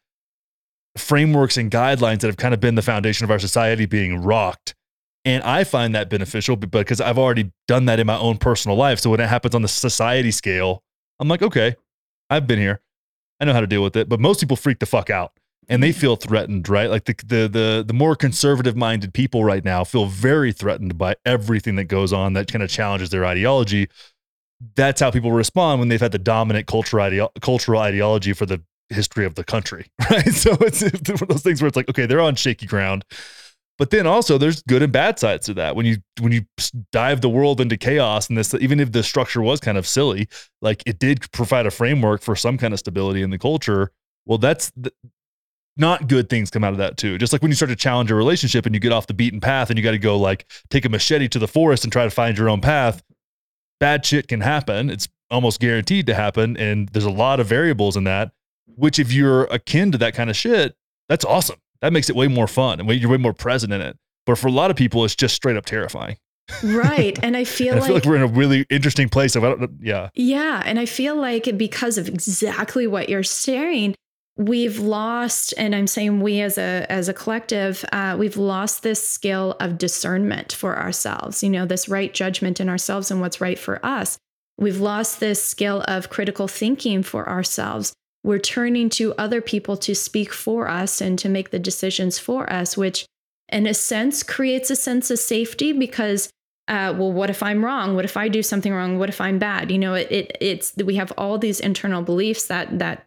[0.97, 4.75] frameworks and guidelines that have kind of been the foundation of our society being rocked.
[5.25, 8.77] And I find that beneficial be- because I've already done that in my own personal
[8.77, 8.99] life.
[8.99, 10.83] So when it happens on the society scale,
[11.19, 11.75] I'm like, okay,
[12.29, 12.81] I've been here.
[13.39, 14.07] I know how to deal with it.
[14.09, 15.31] But most people freak the fuck out
[15.69, 16.89] and they feel threatened, right?
[16.89, 21.15] Like the the the, the more conservative minded people right now feel very threatened by
[21.25, 23.87] everything that goes on that kind of challenges their ideology.
[24.75, 28.61] That's how people respond when they've had the dominant cultural ideo- cultural ideology for the
[28.89, 30.33] history of the country, right?
[30.33, 33.03] So it's, it's one of those things where it's like, okay, they're on shaky ground.
[33.79, 35.75] But then also there's good and bad sides to that.
[35.75, 36.45] When you when you
[36.91, 40.27] dive the world into chaos and this even if the structure was kind of silly,
[40.61, 43.91] like it did provide a framework for some kind of stability in the culture.
[44.25, 44.93] Well, that's th-
[45.77, 47.17] not good things come out of that too.
[47.17, 49.39] Just like when you start to challenge a relationship and you get off the beaten
[49.41, 52.03] path and you got to go like take a machete to the forest and try
[52.03, 53.01] to find your own path,
[53.79, 54.89] bad shit can happen.
[54.89, 56.55] It's almost guaranteed to happen.
[56.57, 58.31] And there's a lot of variables in that,
[58.75, 60.75] which if you're akin to that kind of shit,
[61.09, 61.57] that's awesome.
[61.81, 63.97] That makes it way more fun and way- you're way more present in it.
[64.25, 66.17] But for a lot of people, it's just straight up terrifying.
[66.63, 67.17] Right.
[67.23, 69.35] And I feel And I feel like like we're in a really interesting place.
[69.35, 70.09] Of, I don't, yeah.
[70.13, 70.61] Yeah.
[70.65, 73.95] And I feel like because of exactly what you're saying,
[74.37, 79.07] we've lost, and I'm saying we as a as a collective, uh, we've lost this
[79.07, 83.59] skill of discernment for ourselves, you know, this right judgment in ourselves and what's right
[83.59, 84.17] for us.
[84.57, 87.93] We've lost this skill of critical thinking for ourselves.
[88.23, 92.51] We're turning to other people to speak for us and to make the decisions for
[92.51, 93.05] us, which
[93.51, 96.29] in a sense creates a sense of safety because
[96.69, 97.93] uh, well, what if I'm wrong?
[97.93, 98.97] What if I do something wrong?
[98.97, 99.69] What if I'm bad?
[99.69, 103.05] You know, it, it it's we have all these internal beliefs that that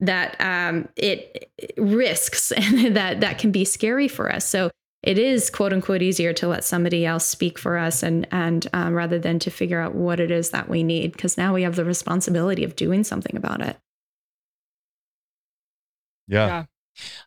[0.00, 4.46] that um, it, it risks and that that can be scary for us.
[4.46, 4.70] So
[5.02, 8.94] it is quote unquote easier to let somebody else speak for us and and um,
[8.94, 11.76] rather than to figure out what it is that we need because now we have
[11.76, 13.76] the responsibility of doing something about it.
[16.28, 16.46] Yeah.
[16.46, 16.64] Yeah.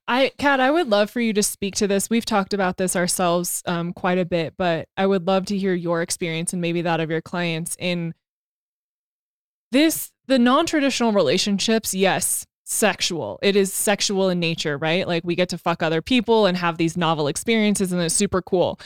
[0.08, 2.10] I, Kat, I would love for you to speak to this.
[2.10, 5.76] We've talked about this ourselves um, quite a bit, but I would love to hear
[5.76, 8.14] your experience and maybe that of your clients in
[9.72, 10.12] this.
[10.28, 13.40] The non traditional relationships, yes, sexual.
[13.42, 15.08] It is sexual in nature, right?
[15.08, 18.42] Like we get to fuck other people and have these novel experiences, and it's super
[18.42, 18.80] cool.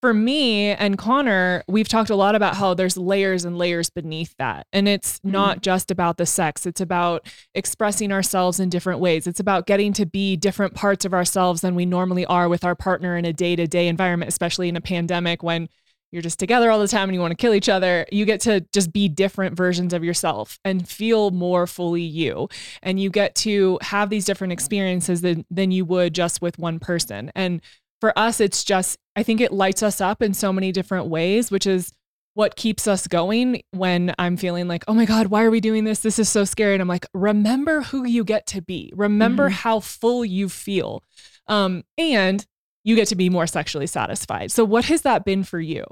[0.00, 4.34] For me and Connor, we've talked a lot about how there's layers and layers beneath
[4.38, 4.66] that.
[4.72, 5.30] And it's mm-hmm.
[5.30, 9.28] not just about the sex, it's about expressing ourselves in different ways.
[9.28, 12.74] It's about getting to be different parts of ourselves than we normally are with our
[12.74, 15.68] partner in a day to day environment, especially in a pandemic when
[16.12, 18.06] you're just together all the time and you want to kill each other.
[18.12, 22.48] You get to just be different versions of yourself and feel more fully you.
[22.82, 26.78] And you get to have these different experiences than, than you would just with one
[26.78, 27.32] person.
[27.34, 27.62] And
[28.00, 31.50] for us, it's just, I think it lights us up in so many different ways,
[31.50, 31.92] which is
[32.34, 35.84] what keeps us going when I'm feeling like, oh my God, why are we doing
[35.84, 36.00] this?
[36.00, 36.72] This is so scary.
[36.74, 38.92] And I'm like, remember who you get to be.
[38.96, 39.52] Remember Mhm.
[39.52, 41.04] how full you feel.
[41.46, 42.44] Um, and
[42.84, 44.50] you get to be more sexually satisfied.
[44.50, 45.84] So what has that been for you?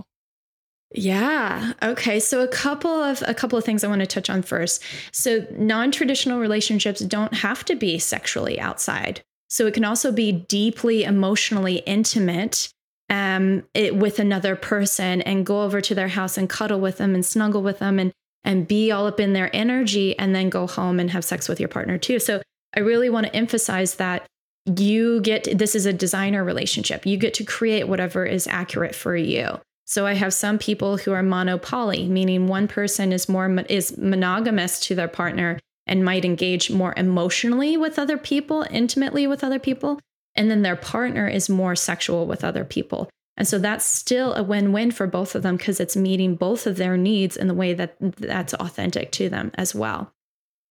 [0.93, 1.73] Yeah.
[1.83, 2.19] Okay.
[2.19, 4.83] So a couple of a couple of things I want to touch on first.
[5.13, 9.23] So non-traditional relationships don't have to be sexually outside.
[9.49, 12.73] So it can also be deeply emotionally intimate
[13.09, 17.15] um, it, with another person and go over to their house and cuddle with them
[17.15, 18.13] and snuggle with them and
[18.43, 21.61] and be all up in their energy and then go home and have sex with
[21.61, 22.19] your partner too.
[22.19, 22.41] So
[22.75, 24.27] I really want to emphasize that
[24.67, 27.07] you get this is a designer relationship.
[27.07, 29.61] You get to create whatever is accurate for you.
[29.91, 34.79] So I have some people who are monopoly, meaning one person is more is monogamous
[34.87, 39.99] to their partner and might engage more emotionally with other people, intimately with other people,
[40.37, 43.11] and then their partner is more sexual with other people.
[43.37, 46.77] And so that's still a win-win for both of them because it's meeting both of
[46.77, 50.13] their needs in the way that that's authentic to them as well.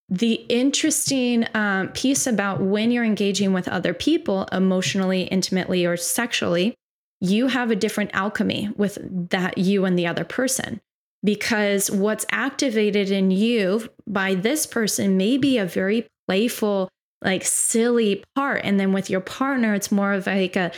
[0.07, 6.77] The interesting um, piece about when you're engaging with other people emotionally, intimately, or sexually
[7.21, 8.97] you have a different alchemy with
[9.29, 10.79] that you and the other person.
[11.23, 16.89] Because what's activated in you by this person may be a very playful
[17.21, 18.61] like silly part.
[18.63, 20.71] And then with your partner it's more of like a,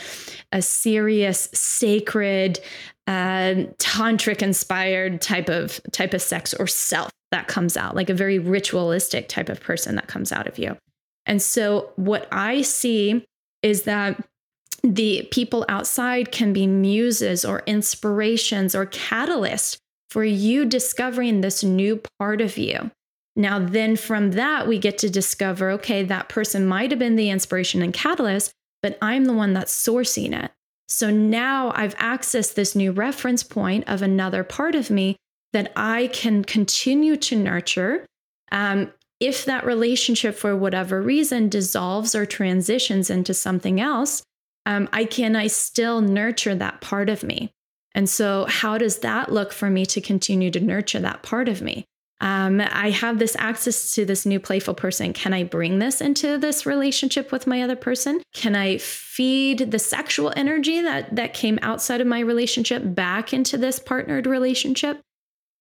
[0.50, 2.58] a serious sacred
[3.06, 8.14] uh, tantric inspired type of type of sex or self that comes out like a
[8.14, 10.76] very ritualistic type of person that comes out of you.
[11.26, 13.24] And so what i see
[13.62, 14.22] is that
[14.82, 19.76] the people outside can be muses or inspirations or catalysts
[20.10, 22.90] for you discovering this new part of you
[23.34, 27.30] now, then from that, we get to discover okay, that person might have been the
[27.30, 28.52] inspiration and catalyst,
[28.82, 30.50] but I'm the one that's sourcing it.
[30.88, 35.16] So now I've accessed this new reference point of another part of me
[35.54, 38.04] that I can continue to nurture.
[38.50, 44.22] Um, if that relationship, for whatever reason, dissolves or transitions into something else,
[44.66, 47.52] um, I can I still nurture that part of me.
[47.94, 51.60] And so, how does that look for me to continue to nurture that part of
[51.60, 51.84] me?
[52.22, 55.12] um, I have this access to this new playful person.
[55.12, 58.22] Can I bring this into this relationship with my other person?
[58.32, 63.58] Can I feed the sexual energy that that came outside of my relationship back into
[63.58, 65.00] this partnered relationship?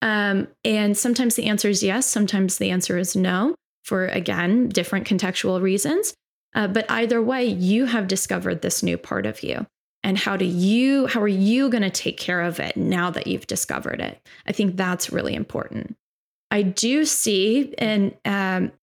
[0.04, 2.06] Um, and sometimes the answer is yes.
[2.06, 3.56] Sometimes the answer is no.
[3.84, 6.14] For again, different contextual reasons.
[6.54, 9.66] Uh, but either way, you have discovered this new part of you
[10.04, 13.28] and how do you how are you going to take care of it now that
[13.28, 15.96] you've discovered it i think that's really important
[16.52, 18.74] I do see and um,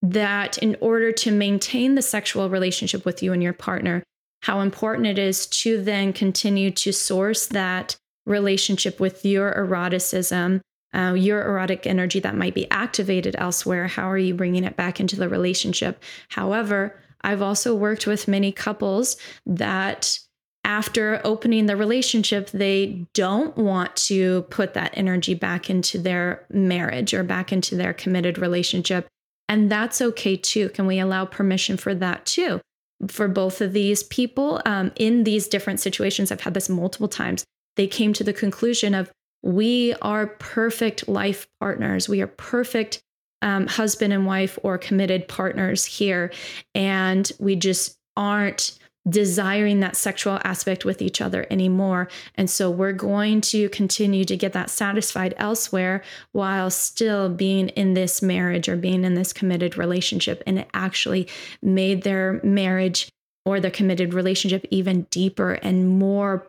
[0.00, 4.04] that in order to maintain the sexual relationship with you and your partner,
[4.42, 10.60] how important it is to then continue to source that relationship with your eroticism,
[10.94, 13.88] uh, your erotic energy that might be activated elsewhere.
[13.88, 16.02] How are you bringing it back into the relationship?
[16.28, 19.16] However, I've also worked with many couples
[19.46, 20.18] that
[20.64, 27.14] after opening the relationship, they don't want to put that energy back into their marriage
[27.14, 29.08] or back into their committed relationship.
[29.48, 30.68] And that's okay too.
[30.70, 32.60] Can we allow permission for that too?
[33.08, 37.44] For both of these people um, in these different situations, I've had this multiple times.
[37.76, 39.10] They came to the conclusion of
[39.42, 42.08] we are perfect life partners.
[42.08, 43.00] We are perfect
[43.42, 46.32] um, husband and wife or committed partners here.
[46.74, 48.78] And we just aren't
[49.08, 52.08] desiring that sexual aspect with each other anymore.
[52.34, 57.94] And so we're going to continue to get that satisfied elsewhere while still being in
[57.94, 60.42] this marriage or being in this committed relationship.
[60.46, 61.28] And it actually
[61.62, 63.08] made their marriage
[63.44, 66.46] or their committed relationship even deeper and more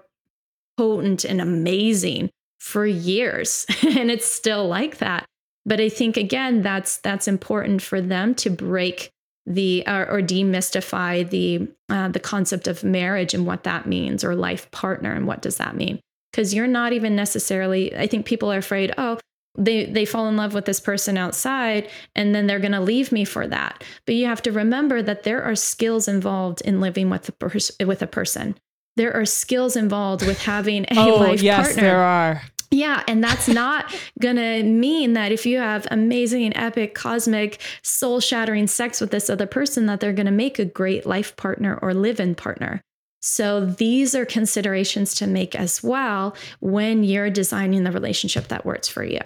[0.77, 2.29] potent and amazing
[2.59, 3.65] for years.
[3.83, 5.25] and it's still like that.
[5.69, 9.11] But I think again that's that's important for them to break
[9.45, 14.35] the uh, or demystify the uh, the concept of marriage and what that means or
[14.35, 15.99] life partner and what does that mean?
[16.31, 19.17] Because you're not even necessarily i think people are afraid oh
[19.57, 23.11] they they fall in love with this person outside and then they're going to leave
[23.11, 23.83] me for that.
[24.05, 27.71] But you have to remember that there are skills involved in living with a pers-
[27.85, 28.57] with a person.
[28.95, 31.13] There are skills involved with having a life partner.
[31.13, 31.81] oh, life yes, partner.
[31.81, 32.41] there are
[32.79, 38.67] yeah, and that's not gonna mean that if you have amazing, epic, cosmic, soul shattering
[38.67, 42.19] sex with this other person, that they're gonna make a great life partner or live
[42.19, 42.81] in partner.
[43.21, 48.87] So these are considerations to make as well when you're designing the relationship that works
[48.87, 49.19] for you.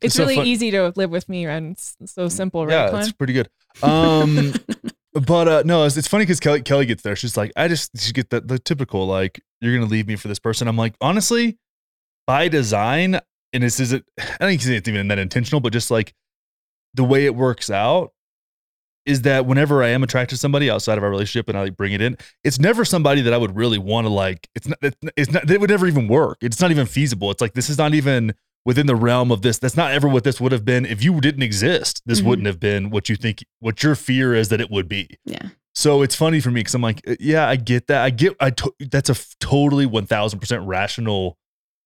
[0.00, 2.92] It's, it's really so easy to live with me and it's so simple, right?
[2.92, 3.48] Yeah, it's pretty good.
[3.82, 4.54] Um,
[5.24, 7.16] but uh, no, it's, it's funny because Kelly Kelly gets there.
[7.16, 10.28] She's like, I just she get the, the typical like, you're gonna leave me for
[10.28, 10.68] this person.
[10.68, 11.58] I'm like, honestly,
[12.26, 13.20] by design,
[13.52, 14.04] and this isn't.
[14.18, 16.14] I don't think it's even that intentional, but just like
[16.94, 18.12] the way it works out
[19.04, 21.76] is that whenever I am attracted to somebody outside of our relationship and I like
[21.76, 24.48] bring it in, it's never somebody that I would really want to like.
[24.54, 24.78] It's not.
[25.16, 25.50] It's not.
[25.50, 26.38] It would never even work.
[26.42, 27.30] It's not even feasible.
[27.30, 28.34] It's like this is not even
[28.66, 29.58] within the realm of this.
[29.58, 30.84] That's not ever what this would have been.
[30.84, 32.28] If you didn't exist, this mm-hmm.
[32.28, 35.08] wouldn't have been what you think, what your fear is that it would be.
[35.24, 35.50] Yeah.
[35.74, 38.02] So it's funny for me because I'm like, uh, yeah, I get that.
[38.02, 41.38] I get, I to, that's a f- totally 1000% rational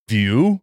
[0.09, 0.63] view.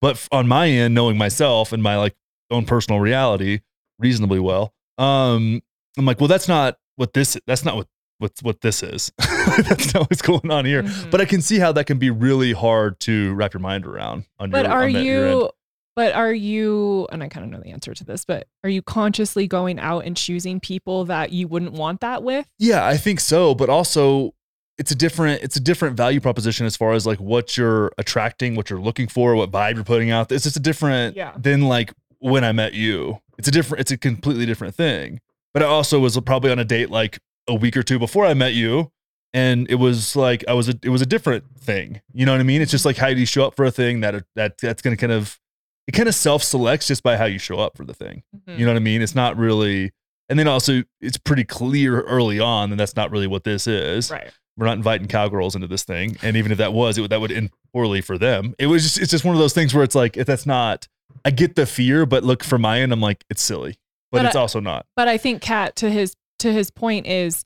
[0.00, 2.16] But on my end, knowing myself and my like
[2.50, 3.60] own personal reality
[3.98, 5.60] reasonably well, um,
[5.98, 7.86] I'm like, well, that's not what this, that's not what,
[8.20, 9.10] what, what this is.
[9.18, 10.82] that's not what's going on here.
[10.82, 11.10] Mm-hmm.
[11.10, 14.24] But I can see how that can be really hard to wrap your mind around.
[14.38, 15.50] On but your, are that, you,
[15.96, 18.82] but are you, and I kind of know the answer to this, but are you
[18.82, 22.46] consciously going out and choosing people that you wouldn't want that with?
[22.58, 23.54] Yeah, I think so.
[23.54, 24.34] But also,
[24.78, 28.54] it's a different it's a different value proposition as far as like what you're attracting,
[28.54, 30.32] what you're looking for, what vibe you're putting out.
[30.32, 31.34] It's just a different yeah.
[31.36, 33.20] than like when I met you.
[33.36, 33.80] It's a different.
[33.80, 35.20] It's a completely different thing.
[35.52, 37.18] But I also was probably on a date like
[37.48, 38.90] a week or two before I met you,
[39.32, 42.00] and it was like I was a, it was a different thing.
[42.12, 42.62] You know what I mean?
[42.62, 44.96] It's just like how do you show up for a thing that that that's going
[44.96, 45.38] to kind of
[45.86, 48.22] it kind of self selects just by how you show up for the thing.
[48.48, 48.58] Mhm.
[48.58, 49.02] You know what I mean?
[49.02, 49.92] It's not really,
[50.28, 54.10] and then also it's pretty clear early on that that's not really what this is.
[54.10, 54.30] right.
[54.56, 57.20] We're not inviting cowgirls into this thing, and even if that was, it would, that
[57.20, 58.54] would end poorly for them.
[58.58, 60.86] It was just it's just one of those things where it's like if that's not.
[61.24, 63.78] I get the fear, but look from my end, I'm like it's silly,
[64.12, 64.86] but, But it's I- also not.
[64.96, 67.44] But I think Kat to his to his point is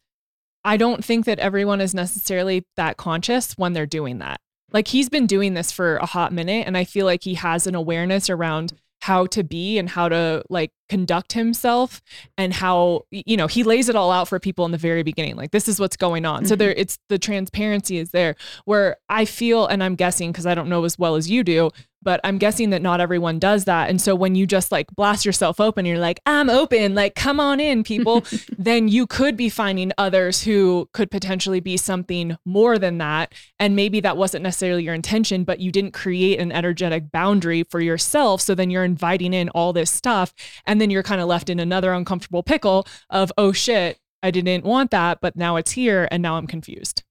[0.64, 4.40] I don't think that everyone is necessarily that conscious when they're doing that.
[4.72, 7.66] Like he's been doing this for a hot minute and I feel like he has
[7.66, 8.72] an awareness around
[9.02, 12.00] how to be and how to like conduct himself
[12.38, 15.36] and how you know he lays it all out for people in the very beginning
[15.36, 16.58] like this is what's going on so Mhm.
[16.58, 18.34] there it's the transparency is there
[18.64, 21.70] where i feel and i'm guessing because i don't know as well as you do
[22.04, 25.24] but i'm guessing that not everyone does that and so when you just like blast
[25.24, 28.22] yourself open you're like i'm open like come on in people
[28.58, 33.34] then you could be finding others who could potentially be something more than that.
[33.58, 37.80] And maybe that wasn't necessarily your intention, but you didn't create an energetic boundary for
[37.80, 38.40] yourself.
[38.40, 40.34] So then you're inviting in all this stuff.
[40.66, 44.64] And then you're kind of left in another uncomfortable pickle of, oh shit, I didn't
[44.64, 47.02] want that, but now it's here and now I'm confused.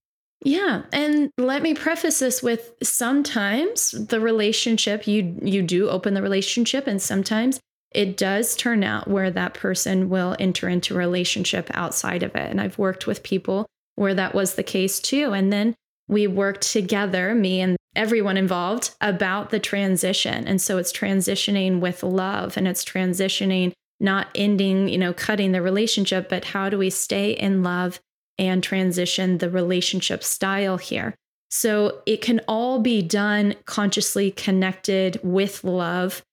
[0.45, 6.21] Yeah, and let me preface this with sometimes the relationship you you do open the
[6.21, 7.61] relationship and sometimes
[7.93, 12.49] it does turn out where that person will enter into relationship outside of it.
[12.49, 15.31] And I've worked with people where that was the case too.
[15.31, 15.75] And then
[16.07, 20.47] we worked together, me and everyone involved, about the transition.
[20.47, 25.61] And so it's transitioning with love and it's transitioning, not ending, you know, cutting the
[25.61, 27.99] relationship, but how do we stay in love
[28.37, 31.15] and transition the relationship style here?
[31.49, 36.23] So it can all be done consciously connected with love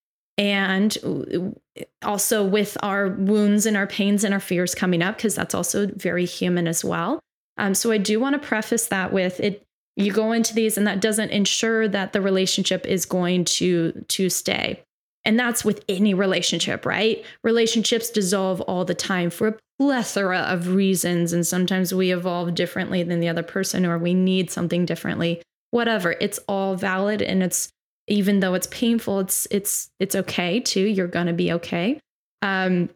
[0.40, 1.54] and
[2.02, 5.86] also with our wounds and our pains and our fears coming up because that's also
[5.88, 7.20] very human as well
[7.58, 9.62] um, so i do want to preface that with it
[9.96, 14.30] you go into these and that doesn't ensure that the relationship is going to to
[14.30, 14.82] stay
[15.30, 17.24] and that's with any relationship right?
[17.44, 23.04] Relationships dissolve all the time for a plethora of reasons and sometimes we evolve differently
[23.04, 25.40] than the other person or we need something differently.
[25.70, 27.68] Whatever it's all valid and it's
[28.08, 32.00] even though it's painful it's it's it's okay too you're to be okay.
[32.42, 32.90] Um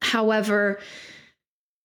[0.00, 0.78] however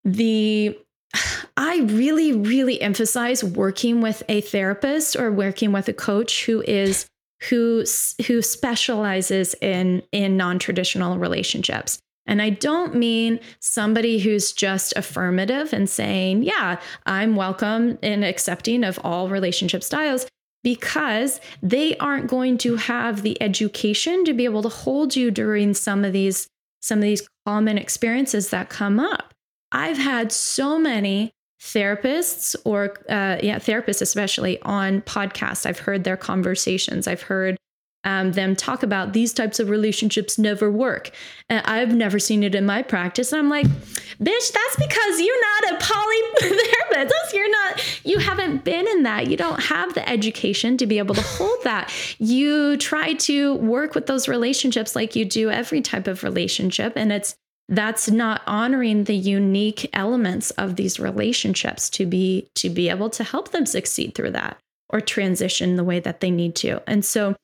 [0.04, 0.78] the
[1.56, 7.08] i really really emphasize working with a therapist or working with a coach who is
[7.48, 7.84] who
[8.26, 15.88] who specializes in in non-traditional relationships and I don't mean somebody who's just affirmative and
[15.88, 20.26] saying, yeah, I'm welcome and accepting of all relationship styles
[20.62, 25.74] because they aren't going to have the education to be able to hold you during
[25.74, 26.46] some of these
[26.80, 29.32] some of these common experiences that come up.
[29.70, 31.32] I've had so many
[31.62, 37.56] therapists or uh, yeah therapists especially on podcasts i've heard their conversations i've heard
[38.04, 41.10] um, them talk about these types of relationships never work.
[41.48, 43.32] And I've never seen it in my practice.
[43.32, 46.16] And I'm like, bitch, that's because you're not a poly
[46.90, 47.32] therapist.
[47.32, 49.28] You're not, you haven't been in that.
[49.28, 51.92] You don't have the education to be able to hold that.
[52.18, 56.94] You try to work with those relationships like you do every type of relationship.
[56.96, 57.36] And it's,
[57.68, 63.24] that's not honoring the unique elements of these relationships to be to be able to
[63.24, 64.58] help them succeed through that
[64.90, 66.82] or transition the way that they need to.
[66.86, 67.34] And so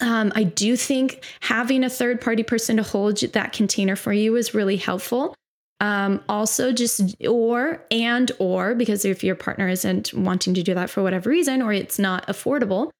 [0.00, 4.36] um, I do think having a third party person to hold that container for you
[4.36, 5.34] is really helpful.
[5.80, 10.90] Um, also, just or and or because if your partner isn't wanting to do that
[10.90, 12.90] for whatever reason or it's not affordable,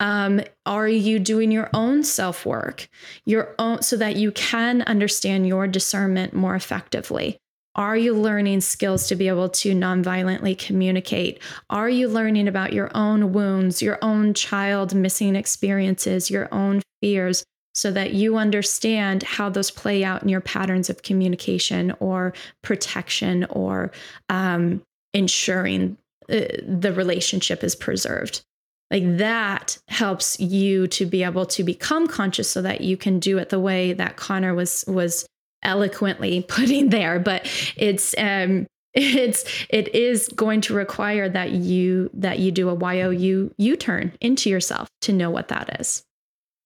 [0.00, 2.88] um, are you doing your own self work,
[3.26, 7.38] your own so that you can understand your discernment more effectively?
[7.76, 11.40] Are you learning skills to be able to nonviolently communicate?
[11.68, 17.44] Are you learning about your own wounds, your own child missing experiences, your own fears,
[17.74, 22.32] so that you understand how those play out in your patterns of communication or
[22.62, 23.92] protection or
[24.28, 24.82] um,
[25.14, 25.96] ensuring
[26.28, 28.42] uh, the relationship is preserved?
[28.90, 33.38] Like that helps you to be able to become conscious so that you can do
[33.38, 35.26] it the way that Connor was was
[35.62, 42.40] eloquently putting there but it's um it's it is going to require that you that
[42.40, 46.02] you do a you u turn into yourself to know what that is.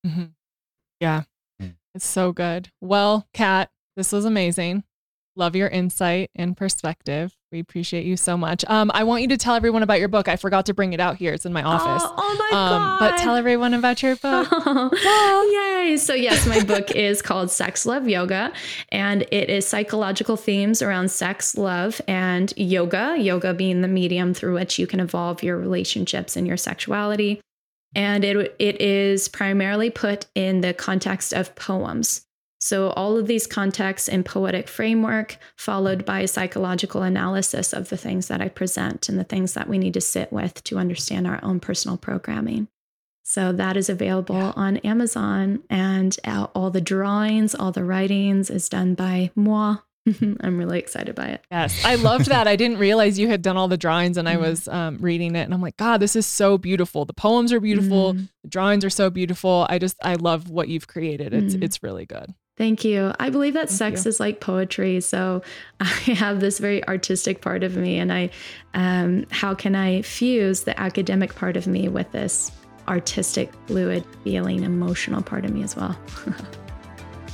[0.07, 0.25] Mm-hmm.
[1.01, 1.25] Yeah,
[1.95, 2.71] it's so good.
[2.81, 4.85] Well, Kat, this was amazing.
[5.37, 7.37] Love your insight and perspective.
[7.55, 8.65] We appreciate you so much.
[8.67, 10.27] Um, I want you to tell everyone about your book.
[10.27, 11.33] I forgot to bring it out here.
[11.33, 12.03] It's in my office.
[12.05, 12.99] Oh, oh my um, god!
[12.99, 14.49] But tell everyone about your book.
[14.51, 15.97] Oh, yay!
[15.97, 18.53] So yes, my book is called Sex, Love, Yoga,
[18.89, 23.15] and it is psychological themes around sex, love, and yoga.
[23.21, 27.41] Yoga being the medium through which you can evolve your relationships and your sexuality.
[27.95, 32.27] And it it is primarily put in the context of poems.
[32.65, 37.99] So, all of these contexts in poetic framework, followed by a psychological analysis of the
[37.99, 41.27] things that I present and the things that we need to sit with to understand
[41.27, 42.69] our own personal programming.
[43.23, 44.53] So, that is available yeah.
[44.57, 49.77] on Amazon, and all the drawings, all the writings is done by moi.
[50.41, 51.45] I'm really excited by it.
[51.51, 52.49] Yes, I loved that.
[52.49, 54.41] I didn't realize you had done all the drawings, and I mm.
[54.41, 57.05] was um, reading it, and I'm like, God, this is so beautiful.
[57.05, 58.15] The poems are beautiful.
[58.15, 58.31] Mm.
[58.43, 59.67] The drawings are so beautiful.
[59.69, 61.35] I just, I love what you've created.
[61.35, 61.63] It's, mm.
[61.63, 62.33] it's really good.
[62.57, 63.13] Thank you.
[63.19, 64.11] I believe that Thank sex you.
[64.11, 65.01] is like poetry.
[65.01, 65.43] So
[65.81, 68.31] I have this very artistic part of me, and I,
[68.75, 72.53] um, how can I fuse the academic part of me with this
[72.87, 75.99] artistic, fluid, feeling, emotional part of me as well?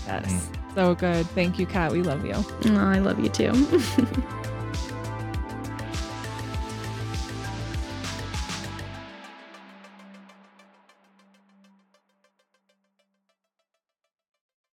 [0.06, 0.26] yes.
[0.26, 0.56] Mm.
[0.74, 1.26] So good.
[1.30, 1.92] Thank you, Kat.
[1.92, 2.34] We love you.
[2.34, 3.52] Oh, I love you too.